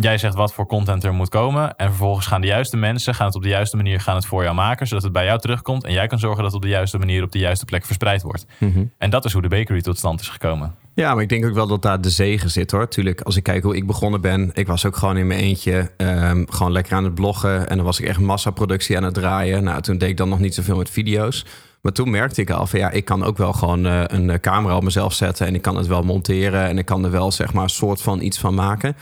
Jij 0.00 0.18
zegt 0.18 0.34
wat 0.34 0.52
voor 0.52 0.66
content 0.66 1.04
er 1.04 1.14
moet 1.14 1.28
komen. 1.28 1.76
En 1.76 1.88
vervolgens 1.88 2.26
gaan 2.26 2.40
de 2.40 2.46
juiste 2.46 2.76
mensen 2.76 3.14
gaan 3.14 3.26
het 3.26 3.34
op 3.34 3.42
de 3.42 3.48
juiste 3.48 3.76
manier 3.76 4.00
gaan 4.00 4.14
het 4.14 4.26
voor 4.26 4.42
jou 4.42 4.54
maken. 4.54 4.86
Zodat 4.86 5.02
het 5.02 5.12
bij 5.12 5.24
jou 5.24 5.38
terugkomt. 5.38 5.84
En 5.84 5.92
jij 5.92 6.06
kan 6.06 6.18
zorgen 6.18 6.42
dat 6.42 6.52
het 6.52 6.62
op 6.62 6.62
de 6.62 6.74
juiste 6.74 6.98
manier 6.98 7.22
op 7.22 7.32
de 7.32 7.38
juiste 7.38 7.64
plek 7.64 7.84
verspreid 7.84 8.22
wordt. 8.22 8.46
Mhm. 8.58 8.84
En 8.98 9.10
dat 9.10 9.24
is 9.24 9.32
hoe 9.32 9.42
de 9.42 9.48
bakery 9.48 9.80
tot 9.80 9.98
stand 9.98 10.20
is 10.20 10.28
gekomen. 10.28 10.74
Ja, 10.94 11.14
maar 11.14 11.22
ik 11.22 11.28
denk 11.28 11.44
ook 11.44 11.54
wel 11.54 11.66
dat 11.66 11.82
daar 11.82 12.00
de 12.00 12.10
zegen 12.10 12.50
zit 12.50 12.70
hoor. 12.70 12.88
Tuurlijk, 12.88 13.20
als 13.20 13.36
ik 13.36 13.42
kijk 13.42 13.62
hoe 13.62 13.76
ik 13.76 13.86
begonnen 13.86 14.20
ben, 14.20 14.50
ik 14.54 14.66
was 14.66 14.86
ook 14.86 14.96
gewoon 14.96 15.16
in 15.16 15.26
mijn 15.26 15.40
eentje 15.40 15.90
ehm, 15.96 16.44
gewoon 16.48 16.72
lekker 16.72 16.94
aan 16.94 17.04
het 17.04 17.14
bloggen. 17.14 17.68
En 17.68 17.76
dan 17.76 17.84
was 17.84 18.00
ik 18.00 18.06
echt 18.06 18.20
massaproductie 18.20 18.96
aan 18.96 19.02
het 19.02 19.14
draaien. 19.14 19.64
Nou, 19.64 19.80
toen 19.80 19.98
deed 19.98 20.08
ik 20.08 20.16
dan 20.16 20.28
nog 20.28 20.38
niet 20.38 20.54
zoveel 20.54 20.76
met 20.76 20.90
video's. 20.90 21.44
Maar 21.80 21.92
toen 21.92 22.10
merkte 22.10 22.40
ik 22.40 22.50
al 22.50 22.66
van 22.66 22.78
ja, 22.78 22.90
ik 22.90 23.04
kan 23.04 23.24
ook 23.24 23.36
wel 23.36 23.52
gewoon 23.52 23.86
eh, 23.86 24.02
een 24.06 24.30
eh, 24.30 24.38
camera 24.38 24.76
op 24.76 24.82
mezelf 24.82 25.12
zetten 25.12 25.46
en 25.46 25.54
ik 25.54 25.62
kan 25.62 25.76
het 25.76 25.86
wel 25.86 26.02
monteren 26.02 26.64
en 26.64 26.78
ik 26.78 26.84
kan 26.84 27.04
er 27.04 27.10
wel 27.10 27.32
zeg 27.32 27.52
maar 27.52 27.62
een 27.62 27.68
soort 27.68 28.02
van 28.02 28.20
iets 28.20 28.38
van 28.38 28.54
maken. 28.54 28.96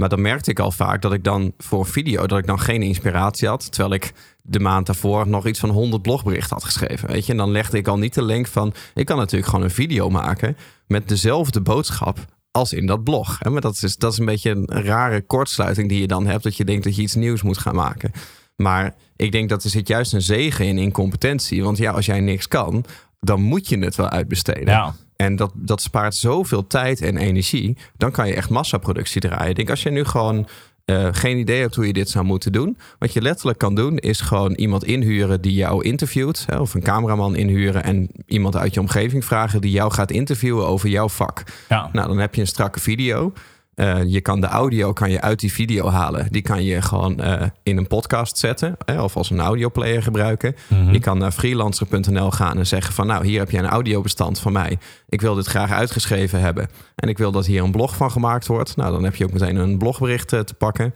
Maar 0.00 0.08
dan 0.08 0.20
merkte 0.20 0.50
ik 0.50 0.58
al 0.58 0.70
vaak 0.70 1.02
dat 1.02 1.12
ik 1.12 1.24
dan 1.24 1.52
voor 1.56 1.86
video 1.86 2.26
dat 2.26 2.38
ik 2.38 2.46
dan 2.46 2.60
geen 2.60 2.82
inspiratie 2.82 3.48
had, 3.48 3.72
terwijl 3.72 3.94
ik 3.94 4.12
de 4.42 4.60
maand 4.60 4.86
daarvoor 4.86 5.28
nog 5.28 5.46
iets 5.46 5.58
van 5.58 5.70
100 5.70 6.02
blogberichten 6.02 6.56
had 6.56 6.64
geschreven. 6.64 7.08
Weet 7.08 7.26
je, 7.26 7.32
en 7.32 7.38
dan 7.38 7.50
legde 7.50 7.78
ik 7.78 7.88
al 7.88 7.98
niet 7.98 8.14
de 8.14 8.22
link 8.22 8.46
van 8.46 8.72
ik 8.94 9.06
kan 9.06 9.16
natuurlijk 9.16 9.50
gewoon 9.50 9.64
een 9.64 9.70
video 9.70 10.10
maken 10.10 10.56
met 10.86 11.08
dezelfde 11.08 11.60
boodschap 11.60 12.18
als 12.50 12.72
in 12.72 12.86
dat 12.86 13.04
blog. 13.04 13.38
Maar 13.42 13.60
dat 13.60 13.82
is, 13.82 13.96
dat 13.96 14.12
is 14.12 14.18
een 14.18 14.24
beetje 14.24 14.50
een 14.50 14.82
rare 14.82 15.22
kortsluiting 15.22 15.88
die 15.88 16.00
je 16.00 16.06
dan 16.06 16.26
hebt, 16.26 16.42
dat 16.42 16.56
je 16.56 16.64
denkt 16.64 16.84
dat 16.84 16.96
je 16.96 17.02
iets 17.02 17.14
nieuws 17.14 17.42
moet 17.42 17.58
gaan 17.58 17.74
maken. 17.74 18.12
Maar 18.56 18.94
ik 19.16 19.32
denk 19.32 19.48
dat 19.48 19.64
er 19.64 19.70
zit 19.70 19.88
juist 19.88 20.12
een 20.12 20.22
zegen 20.22 20.66
in 20.66 20.78
incompetentie. 20.78 21.62
Want 21.62 21.78
ja, 21.78 21.92
als 21.92 22.06
jij 22.06 22.20
niks 22.20 22.48
kan, 22.48 22.84
dan 23.20 23.40
moet 23.40 23.68
je 23.68 23.78
het 23.78 23.96
wel 23.96 24.08
uitbesteden. 24.08 24.74
Ja. 24.74 24.94
En 25.22 25.36
dat, 25.36 25.52
dat 25.54 25.80
spaart 25.80 26.14
zoveel 26.14 26.66
tijd 26.66 27.02
en 27.02 27.16
energie. 27.16 27.76
Dan 27.96 28.10
kan 28.10 28.26
je 28.26 28.34
echt 28.34 28.50
massaproductie 28.50 29.20
draaien. 29.20 29.50
Ik 29.50 29.56
denk, 29.56 29.70
als 29.70 29.82
je 29.82 29.90
nu 29.90 30.04
gewoon 30.04 30.48
uh, 30.90 31.08
geen 31.12 31.38
idee 31.38 31.60
hebt 31.60 31.74
hoe 31.74 31.86
je 31.86 31.92
dit 31.92 32.10
zou 32.10 32.24
moeten 32.24 32.52
doen. 32.52 32.78
Wat 32.98 33.12
je 33.12 33.22
letterlijk 33.22 33.58
kan 33.58 33.74
doen, 33.74 33.96
is 33.96 34.20
gewoon 34.20 34.52
iemand 34.52 34.84
inhuren 34.84 35.40
die 35.40 35.52
jou 35.52 35.84
interviewt. 35.84 36.44
Hè, 36.46 36.58
of 36.58 36.74
een 36.74 36.82
cameraman 36.82 37.36
inhuren 37.36 37.82
en 37.82 38.08
iemand 38.26 38.56
uit 38.56 38.74
je 38.74 38.80
omgeving 38.80 39.24
vragen 39.24 39.60
die 39.60 39.70
jou 39.70 39.92
gaat 39.92 40.10
interviewen 40.10 40.66
over 40.66 40.88
jouw 40.88 41.08
vak. 41.08 41.42
Ja. 41.68 41.88
Nou, 41.92 42.08
dan 42.08 42.18
heb 42.18 42.34
je 42.34 42.40
een 42.40 42.46
strakke 42.46 42.80
video. 42.80 43.32
Uh, 43.80 44.00
je 44.06 44.20
kan 44.20 44.40
de 44.40 44.46
audio 44.46 44.92
kan 44.92 45.10
je 45.10 45.20
uit 45.20 45.40
die 45.40 45.52
video 45.52 45.88
halen. 45.88 46.26
Die 46.32 46.42
kan 46.42 46.64
je 46.64 46.82
gewoon 46.82 47.20
uh, 47.20 47.42
in 47.62 47.76
een 47.76 47.86
podcast 47.86 48.38
zetten. 48.38 48.76
Hè, 48.84 49.02
of 49.02 49.16
als 49.16 49.30
een 49.30 49.40
audioplayer 49.40 50.02
gebruiken. 50.02 50.56
Mm 50.68 50.78
-hmm. 50.78 50.92
Je 50.92 51.00
kan 51.00 51.18
naar 51.18 51.32
freelancer.nl 51.32 52.30
gaan 52.30 52.58
en 52.58 52.66
zeggen 52.66 52.94
van... 52.94 53.06
nou, 53.06 53.26
hier 53.26 53.38
heb 53.38 53.50
je 53.50 53.58
een 53.58 53.66
audiobestand 53.66 54.38
van 54.38 54.52
mij. 54.52 54.78
Ik 55.08 55.20
wil 55.20 55.34
dit 55.34 55.46
graag 55.46 55.70
uitgeschreven 55.70 56.40
hebben. 56.40 56.68
En 56.94 57.08
ik 57.08 57.18
wil 57.18 57.32
dat 57.32 57.46
hier 57.46 57.62
een 57.62 57.70
blog 57.70 57.96
van 57.96 58.10
gemaakt 58.10 58.46
wordt. 58.46 58.76
Nou, 58.76 58.92
dan 58.92 59.04
heb 59.04 59.14
je 59.14 59.24
ook 59.24 59.32
meteen 59.32 59.56
een 59.56 59.78
blogbericht 59.78 60.32
uh, 60.32 60.40
te 60.40 60.54
pakken. 60.54 60.94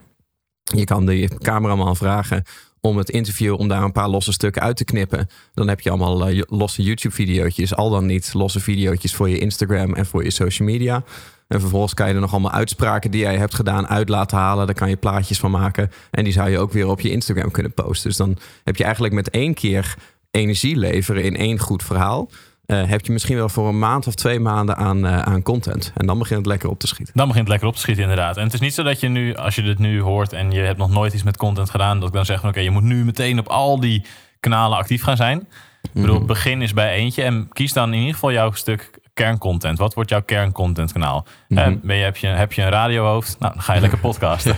Je 0.63 0.85
kan 0.85 1.07
de 1.07 1.31
cameraman 1.39 1.97
vragen 1.97 2.43
om 2.81 2.97
het 2.97 3.11
interview, 3.11 3.59
om 3.59 3.69
daar 3.69 3.83
een 3.83 3.93
paar 3.93 4.09
losse 4.09 4.33
stukken 4.33 4.63
uit 4.63 4.77
te 4.77 4.85
knippen. 4.85 5.29
Dan 5.55 5.69
heb 5.69 5.81
je 5.81 5.91
allemaal 5.91 6.33
losse 6.47 6.83
YouTube-videootjes. 6.83 7.75
Al 7.75 7.91
dan 7.91 8.07
niet 8.07 8.35
losse 8.35 8.61
videootjes 8.61 9.15
voor 9.15 9.29
je 9.29 9.39
Instagram 9.39 9.95
en 9.95 10.07
voor 10.07 10.25
je 10.25 10.31
social 10.31 10.69
media. 10.69 11.05
En 11.53 11.61
vervolgens 11.61 11.95
kan 11.95 12.09
je 12.09 12.15
er 12.15 12.21
nog 12.21 12.33
allemaal 12.33 12.51
uitspraken 12.51 13.11
die 13.11 13.21
jij 13.21 13.37
hebt 13.37 13.55
gedaan 13.55 13.89
uit 13.89 14.09
laten 14.09 14.39
halen. 14.39 14.67
Daar 14.67 14.75
kan 14.75 14.89
je 14.89 14.97
plaatjes 14.97 15.39
van 15.39 15.51
maken. 15.51 15.91
En 16.11 16.25
die 16.25 16.33
zou 16.33 16.51
je 16.51 16.59
ook 16.59 16.73
weer 16.73 16.89
op 16.89 17.01
je 17.01 17.11
Instagram 17.11 17.51
kunnen 17.51 17.73
posten. 17.73 18.09
Dus 18.09 18.19
dan 18.19 18.39
heb 18.65 18.77
je 18.77 18.85
eigenlijk 18.85 19.15
met 19.15 19.31
één 19.31 19.55
keer 19.55 19.95
energie 20.31 20.77
leveren 20.77 21.23
in 21.23 21.37
één 21.37 21.59
goed 21.59 21.83
verhaal. 21.83 22.31
Uh, 22.67 22.83
heb 22.85 23.07
je 23.07 23.13
misschien 23.13 23.37
wel 23.37 23.49
voor 23.49 23.69
een 23.69 23.79
maand 23.79 24.07
of 24.07 24.15
twee 24.15 24.41
maanden 24.41 24.77
aan, 24.77 25.07
uh, 25.07 25.19
aan 25.19 25.43
content. 25.43 25.93
En 25.97 26.07
dan 26.07 26.19
begint 26.19 26.39
het 26.39 26.49
lekker 26.49 26.69
op 26.69 26.79
te 26.79 26.87
schieten. 26.87 27.15
Dan 27.17 27.27
begint 27.27 27.43
het 27.45 27.53
lekker 27.53 27.69
op 27.69 27.75
te 27.75 27.81
schieten, 27.81 28.03
inderdaad. 28.03 28.37
En 28.37 28.45
het 28.45 28.55
is 28.55 28.61
niet 28.61 28.75
zo 28.75 28.83
dat 28.83 29.01
je 29.01 29.09
nu, 29.09 29.35
als 29.35 29.55
je 29.55 29.63
dit 29.63 29.79
nu 29.79 30.01
hoort 30.01 30.33
en 30.33 30.51
je 30.51 30.61
hebt 30.61 30.79
nog 30.79 30.91
nooit 30.91 31.13
iets 31.13 31.23
met 31.23 31.37
content 31.37 31.71
gedaan, 31.71 31.99
dat 31.99 32.09
ik 32.09 32.15
dan 32.15 32.25
zeg 32.25 32.41
van 32.41 32.49
oké, 32.49 32.59
okay, 32.59 32.73
je 32.73 32.81
moet 32.81 32.89
nu 32.89 33.05
meteen 33.05 33.39
op 33.39 33.49
al 33.49 33.81
die 33.81 34.05
kanalen 34.41 34.79
actief 34.79 35.03
gaan 35.03 35.17
zijn. 35.17 35.39
Ik 35.83 35.91
bedoel, 35.93 36.17
Mhm. 36.17 36.27
begin 36.27 36.63
is 36.63 36.73
bij 36.73 36.95
eentje 36.95 37.23
en 37.23 37.49
kies 37.53 37.73
dan 37.73 37.93
in 37.93 37.99
ieder 37.99 38.15
geval 38.15 38.33
jouw 38.33 38.53
stuk 38.53 38.91
kerncontent. 39.15 39.79
Wat 39.79 39.95
wordt 39.95 40.11
jouw 40.11 40.23
kerncontentkanaal? 40.23 41.27
Mhm. 41.49 41.61
Eh, 41.61 41.73
ben 41.83 41.97
je, 41.97 42.05
heb, 42.05 42.17
je, 42.17 42.27
heb 42.27 42.53
je 42.53 42.63
een 42.63 42.69
radiohoofd? 42.69 43.37
Nou, 43.39 43.53
dan 43.53 43.63
ga 43.63 43.75
je 43.75 43.81
lekker 43.81 43.99
podcasten. 44.09 44.57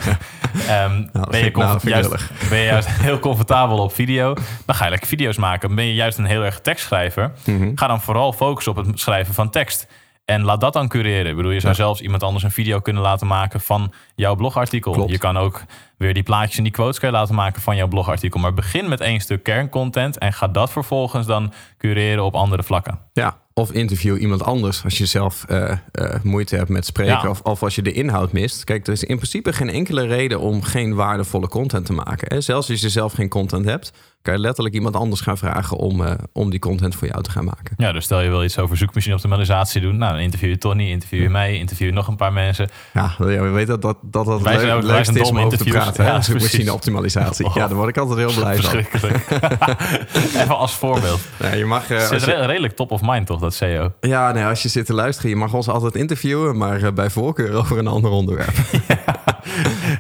Ehm, 0.69 1.07
ben, 1.31 1.45
je 1.45 1.51
nou, 1.55 1.79
juist, 1.83 2.49
ben 2.49 2.59
je 2.59 2.65
juist 2.65 2.89
heel 2.89 3.19
comfortabel 3.19 3.79
op 3.79 3.93
video? 3.93 4.35
Dan 4.67 4.75
ga 4.75 4.85
je 4.85 4.91
lekker 4.91 5.09
video's 5.09 5.37
maken. 5.37 5.75
Ben 5.75 5.85
je 5.85 5.95
juist 5.95 6.19
een 6.19 6.25
heel 6.25 6.45
erg 6.45 6.61
tekstschrijver? 6.61 7.33
Mhm. 7.45 7.71
Ga 7.75 7.87
dan 7.87 8.01
vooral 8.01 8.33
focussen 8.33 8.77
op 8.77 8.87
het 8.87 9.01
schrijven 9.01 9.35
van 9.35 9.51
tekst. 9.51 9.87
En 10.25 10.43
laat 10.43 10.61
dat 10.61 10.73
dan 10.73 10.89
cureren. 10.89 11.31
Ik 11.31 11.37
bedoel, 11.37 11.51
je 11.51 11.61
zou 11.61 11.75
zelfs 11.75 12.01
iemand 12.01 12.23
anders 12.23 12.45
een 12.45 12.51
video 12.51 12.81
kunnen 12.81 13.03
laten 13.03 13.27
maken 13.27 13.61
van 13.61 13.93
jouw 14.15 14.35
blogartikel. 14.35 14.93
Klopt. 14.93 15.11
Je 15.11 15.19
kan 15.19 15.37
ook 15.37 15.63
weer 15.97 16.15
die 16.15 16.23
plaatjes 16.23 16.57
en 16.57 16.63
die 16.63 16.73
quotes 16.73 16.99
kan 16.99 17.09
je 17.09 17.15
laten 17.15 17.35
maken 17.35 17.63
van 17.63 17.77
jouw 17.77 17.89
blogartikel. 17.89 18.41
Maar 18.41 18.55
begin 18.55 18.89
met 18.89 19.01
één 19.01 19.21
stuk 19.21 19.43
kerncontent 19.43 20.19
en 20.19 20.33
ga 20.33 20.49
dat 20.49 20.71
vervolgens 20.71 21.27
dan 21.27 21.53
cureren 21.79 22.25
op 22.25 22.35
andere 22.35 22.63
vlakken. 22.63 22.99
Ja, 23.13 23.37
of 23.55 23.73
interview 23.73 24.21
iemand 24.21 24.43
anders 24.43 24.85
als 24.85 24.99
je 24.99 25.07
zelf 25.07 25.45
eh, 25.49 25.71
eh, 25.71 25.79
moeite 26.23 26.57
hebt 26.57 26.69
met 26.69 26.87
spreken. 26.87 27.23
Ja. 27.23 27.29
Of, 27.29 27.41
of 27.41 27.63
als 27.63 27.75
je 27.75 27.83
de 27.83 27.93
inhoud 27.93 28.33
mist. 28.33 28.65
Kijk, 28.65 28.87
er 28.87 28.93
is 28.93 29.05
in 29.05 29.17
principe 29.17 29.53
geen 29.53 29.71
enkele 29.71 30.07
reden 30.07 30.41
om 30.41 30.63
geen 30.63 30.95
waardevolle 30.95 31.49
content 31.49 31.87
te 31.87 31.93
maken. 31.93 32.29
Hè? 32.29 32.41
Zelfs 32.41 32.71
als 32.71 32.81
je 32.81 32.89
zelf 32.89 33.13
geen 33.13 33.29
content 33.29 33.65
hebt, 33.65 33.93
kan 34.25 34.35
je 34.35 34.41
letterlijk 34.41 34.75
iemand 34.75 34.97
anders 34.97 35.21
gaan 35.21 35.39
vragen 35.39 35.77
om, 35.77 36.05
eh, 36.05 36.13
om 36.33 36.51
die 36.51 36.59
content 36.59 36.95
voor 36.95 37.09
jou 37.09 37.23
te 37.23 37.31
gaan 37.31 37.45
maken. 37.45 37.75
Ja, 37.77 37.93
dus 37.93 38.05
stel 38.05 38.21
je 38.21 38.29
wil 38.29 38.45
iets 38.45 38.59
over 38.59 38.77
zoekmachine 38.77 39.15
optimalisatie 39.15 39.81
doen. 39.81 39.97
Nou, 39.97 40.13
dan 40.13 40.21
interview 40.21 40.51
je 40.51 40.59
Tony, 40.59 40.91
interview 40.91 41.23
je 41.23 41.29
mij, 41.31 41.57
interview 41.59 41.87
je 41.87 41.93
nog 41.93 42.07
een 42.09 42.17
paar 42.17 42.33
mensen. 42.33 42.69
Ja, 42.95 43.15
ja, 43.19 43.25
we 43.25 43.49
weten 43.49 43.81
dat 43.81 43.83
dat, 43.83 43.97
dat 44.03 44.27
het 44.27 44.43
Wij 44.43 44.59
zijn 44.59 44.75
leuk- 44.77 44.87
wij 44.87 45.05
zijn 45.05 45.17
is 45.17 45.29
om 45.29 45.39
over 45.39 45.59
te 45.59 45.65
praten. 45.65 46.05
Ja, 46.05 46.11
Ja, 46.15 46.19
precies. 46.19 46.43
machine 46.43 46.73
optimalisatie. 46.73 47.47
Ja, 47.55 47.67
daar 47.67 47.77
word 47.77 47.89
ik 47.89 47.97
altijd 47.97 48.19
heel 48.19 48.35
blij 48.43 48.57
van. 48.57 48.79
Even 50.43 50.57
als 50.57 50.75
voorbeeld. 50.77 51.21
Ja, 51.41 51.53
je 51.55 51.65
mag, 51.65 51.91
is 51.91 52.09
je- 52.09 52.17
re- 52.17 52.47
redelijk 52.47 52.77
top 52.77 52.91
of 52.91 53.01
mind 53.03 53.27
toch, 53.27 53.41
dat 53.41 53.55
SEO? 53.55 53.93
ja, 54.01 54.33
nee, 54.33 54.45
als 54.45 54.63
je 54.63 54.69
zit 54.69 54.87
te 54.87 54.95
luisteren, 54.95 55.31
je 55.31 55.37
mag 55.37 55.55
ons 55.55 55.69
altijd 55.69 55.95
interviewen, 55.95 56.57
maar 56.57 56.83
eh, 56.83 56.93
bij 56.93 57.11
voorkeur 57.11 57.53
over 57.55 57.79
een 57.79 57.87
ander 57.87 58.11
onderwerp. 58.11 58.55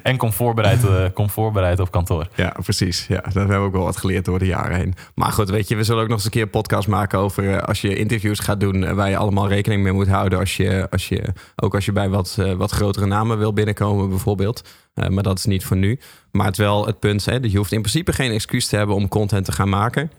En 0.04 0.16
kom 0.16 0.32
voorbereid, 0.32 1.78
eh, 1.78 1.80
op 1.80 1.90
kantoor. 1.90 2.28
Ja, 2.34 2.56
precies. 2.62 3.06
Ja, 3.06 3.20
dat 3.20 3.34
hebben 3.34 3.60
we 3.60 3.66
ook 3.66 3.72
wel 3.72 3.84
wat 3.84 3.96
geleerd 3.96 4.24
door 4.24 4.38
de 4.38 4.46
jaren 4.46 4.76
heen. 4.76 4.94
Maar 5.14 5.32
goed, 5.32 5.50
weet 5.50 5.68
je, 5.68 5.76
we 5.76 5.84
zullen 5.84 6.02
ook 6.02 6.08
nog 6.08 6.16
eens 6.16 6.24
een 6.24 6.30
keer 6.30 6.46
podcast 6.46 6.88
maken 6.88 7.18
over 7.18 7.50
eh, 7.50 7.62
als 7.62 7.80
je 7.80 7.96
interviews 7.96 8.38
gaat 8.38 8.60
doen, 8.60 8.84
eh, 8.84 8.92
waar 8.92 9.10
je 9.10 9.16
allemaal 9.16 9.48
rekening 9.48 9.82
mee 9.82 9.92
moet 9.92 10.08
houden. 10.08 10.38
Als 10.38 10.56
je, 10.56 10.86
als 10.90 11.08
je, 11.08 11.32
ook 11.56 11.74
als 11.74 11.84
je 11.84 11.92
bij 11.92 12.08
wat, 12.08 12.38
wat 12.56 12.70
grotere 12.70 13.06
namen 13.06 13.38
wil 13.38 13.52
binnenkomen, 13.52 14.08
bijvoorbeeld. 14.08 14.68
Maar 14.94 15.22
dat 15.22 15.38
is 15.38 15.44
niet 15.44 15.64
voor 15.64 15.76
nu. 15.76 15.98
Maar 16.30 16.46
het 16.46 16.56
wel 16.56 16.86
het 16.86 16.98
punt, 16.98 17.24
hè, 17.24 17.38
je 17.42 17.56
hoeft 17.56 17.72
in 17.72 17.80
principe 17.80 18.12
geen 18.12 18.32
excuus 18.32 18.66
te 18.66 18.76
hebben 18.76 18.96
om 18.96 19.08
content 19.08 19.44
te 19.44 19.52
gaan 19.52 19.68
maken. 19.68 20.10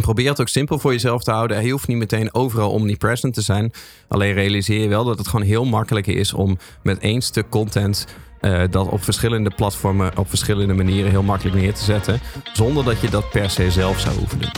Probeer 0.00 0.28
het 0.28 0.40
ook 0.40 0.48
simpel 0.48 0.78
voor 0.78 0.92
jezelf 0.92 1.22
te 1.22 1.30
houden. 1.30 1.64
Je 1.64 1.70
hoeft 1.70 1.88
niet 1.88 1.96
meteen 1.96 2.34
overal 2.34 2.70
omnipresent 2.70 3.34
te 3.34 3.42
zijn. 3.42 3.72
Alleen 4.08 4.32
realiseer 4.32 4.80
je 4.80 4.88
wel 4.88 5.04
dat 5.04 5.18
het 5.18 5.28
gewoon 5.28 5.46
heel 5.46 5.64
makkelijk 5.64 6.06
is 6.06 6.32
om 6.32 6.58
met 6.82 6.98
één 6.98 7.22
stuk 7.22 7.48
content 7.48 8.06
eh, 8.40 8.62
dat 8.70 8.88
op 8.88 9.04
verschillende 9.04 9.50
platformen 9.50 10.18
op 10.18 10.28
verschillende 10.28 10.74
manieren 10.74 11.10
heel 11.10 11.22
makkelijk 11.22 11.56
neer 11.56 11.74
te 11.74 11.84
zetten. 11.84 12.20
Zonder 12.52 12.84
dat 12.84 13.00
je 13.00 13.10
dat 13.10 13.30
per 13.30 13.50
se 13.50 13.70
zelf 13.70 14.00
zou 14.00 14.16
hoeven 14.18 14.38
doen. 14.38 14.50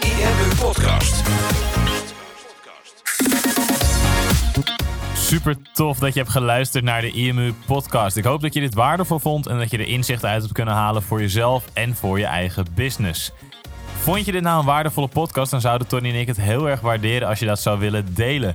IMU 0.00 0.54
Podcast. 0.60 1.22
Super 5.14 5.56
tof 5.72 5.98
dat 5.98 6.14
je 6.14 6.20
hebt 6.20 6.32
geluisterd 6.32 6.84
naar 6.84 7.00
de 7.00 7.10
IMU 7.10 7.52
podcast. 7.66 8.16
Ik 8.16 8.24
hoop 8.24 8.40
dat 8.40 8.54
je 8.54 8.60
dit 8.60 8.74
waardevol 8.74 9.18
vond 9.18 9.46
en 9.46 9.58
dat 9.58 9.70
je 9.70 9.78
er 9.78 9.88
inzichten 9.88 10.28
uit 10.28 10.42
hebt 10.42 10.54
kunnen 10.54 10.74
halen 10.74 11.02
voor 11.02 11.20
jezelf 11.20 11.64
en 11.72 11.94
voor 11.94 12.18
je 12.18 12.24
eigen 12.24 12.66
business. 12.74 13.32
Vond 14.02 14.24
je 14.24 14.32
dit 14.32 14.42
nou 14.42 14.58
een 14.58 14.66
waardevolle 14.66 15.08
podcast, 15.08 15.50
dan 15.50 15.60
zouden 15.60 15.86
Tony 15.86 16.08
en 16.08 16.20
ik 16.20 16.26
het 16.26 16.40
heel 16.40 16.68
erg 16.68 16.80
waarderen 16.80 17.28
als 17.28 17.38
je 17.38 17.46
dat 17.46 17.60
zou 17.60 17.78
willen 17.78 18.14
delen. 18.14 18.54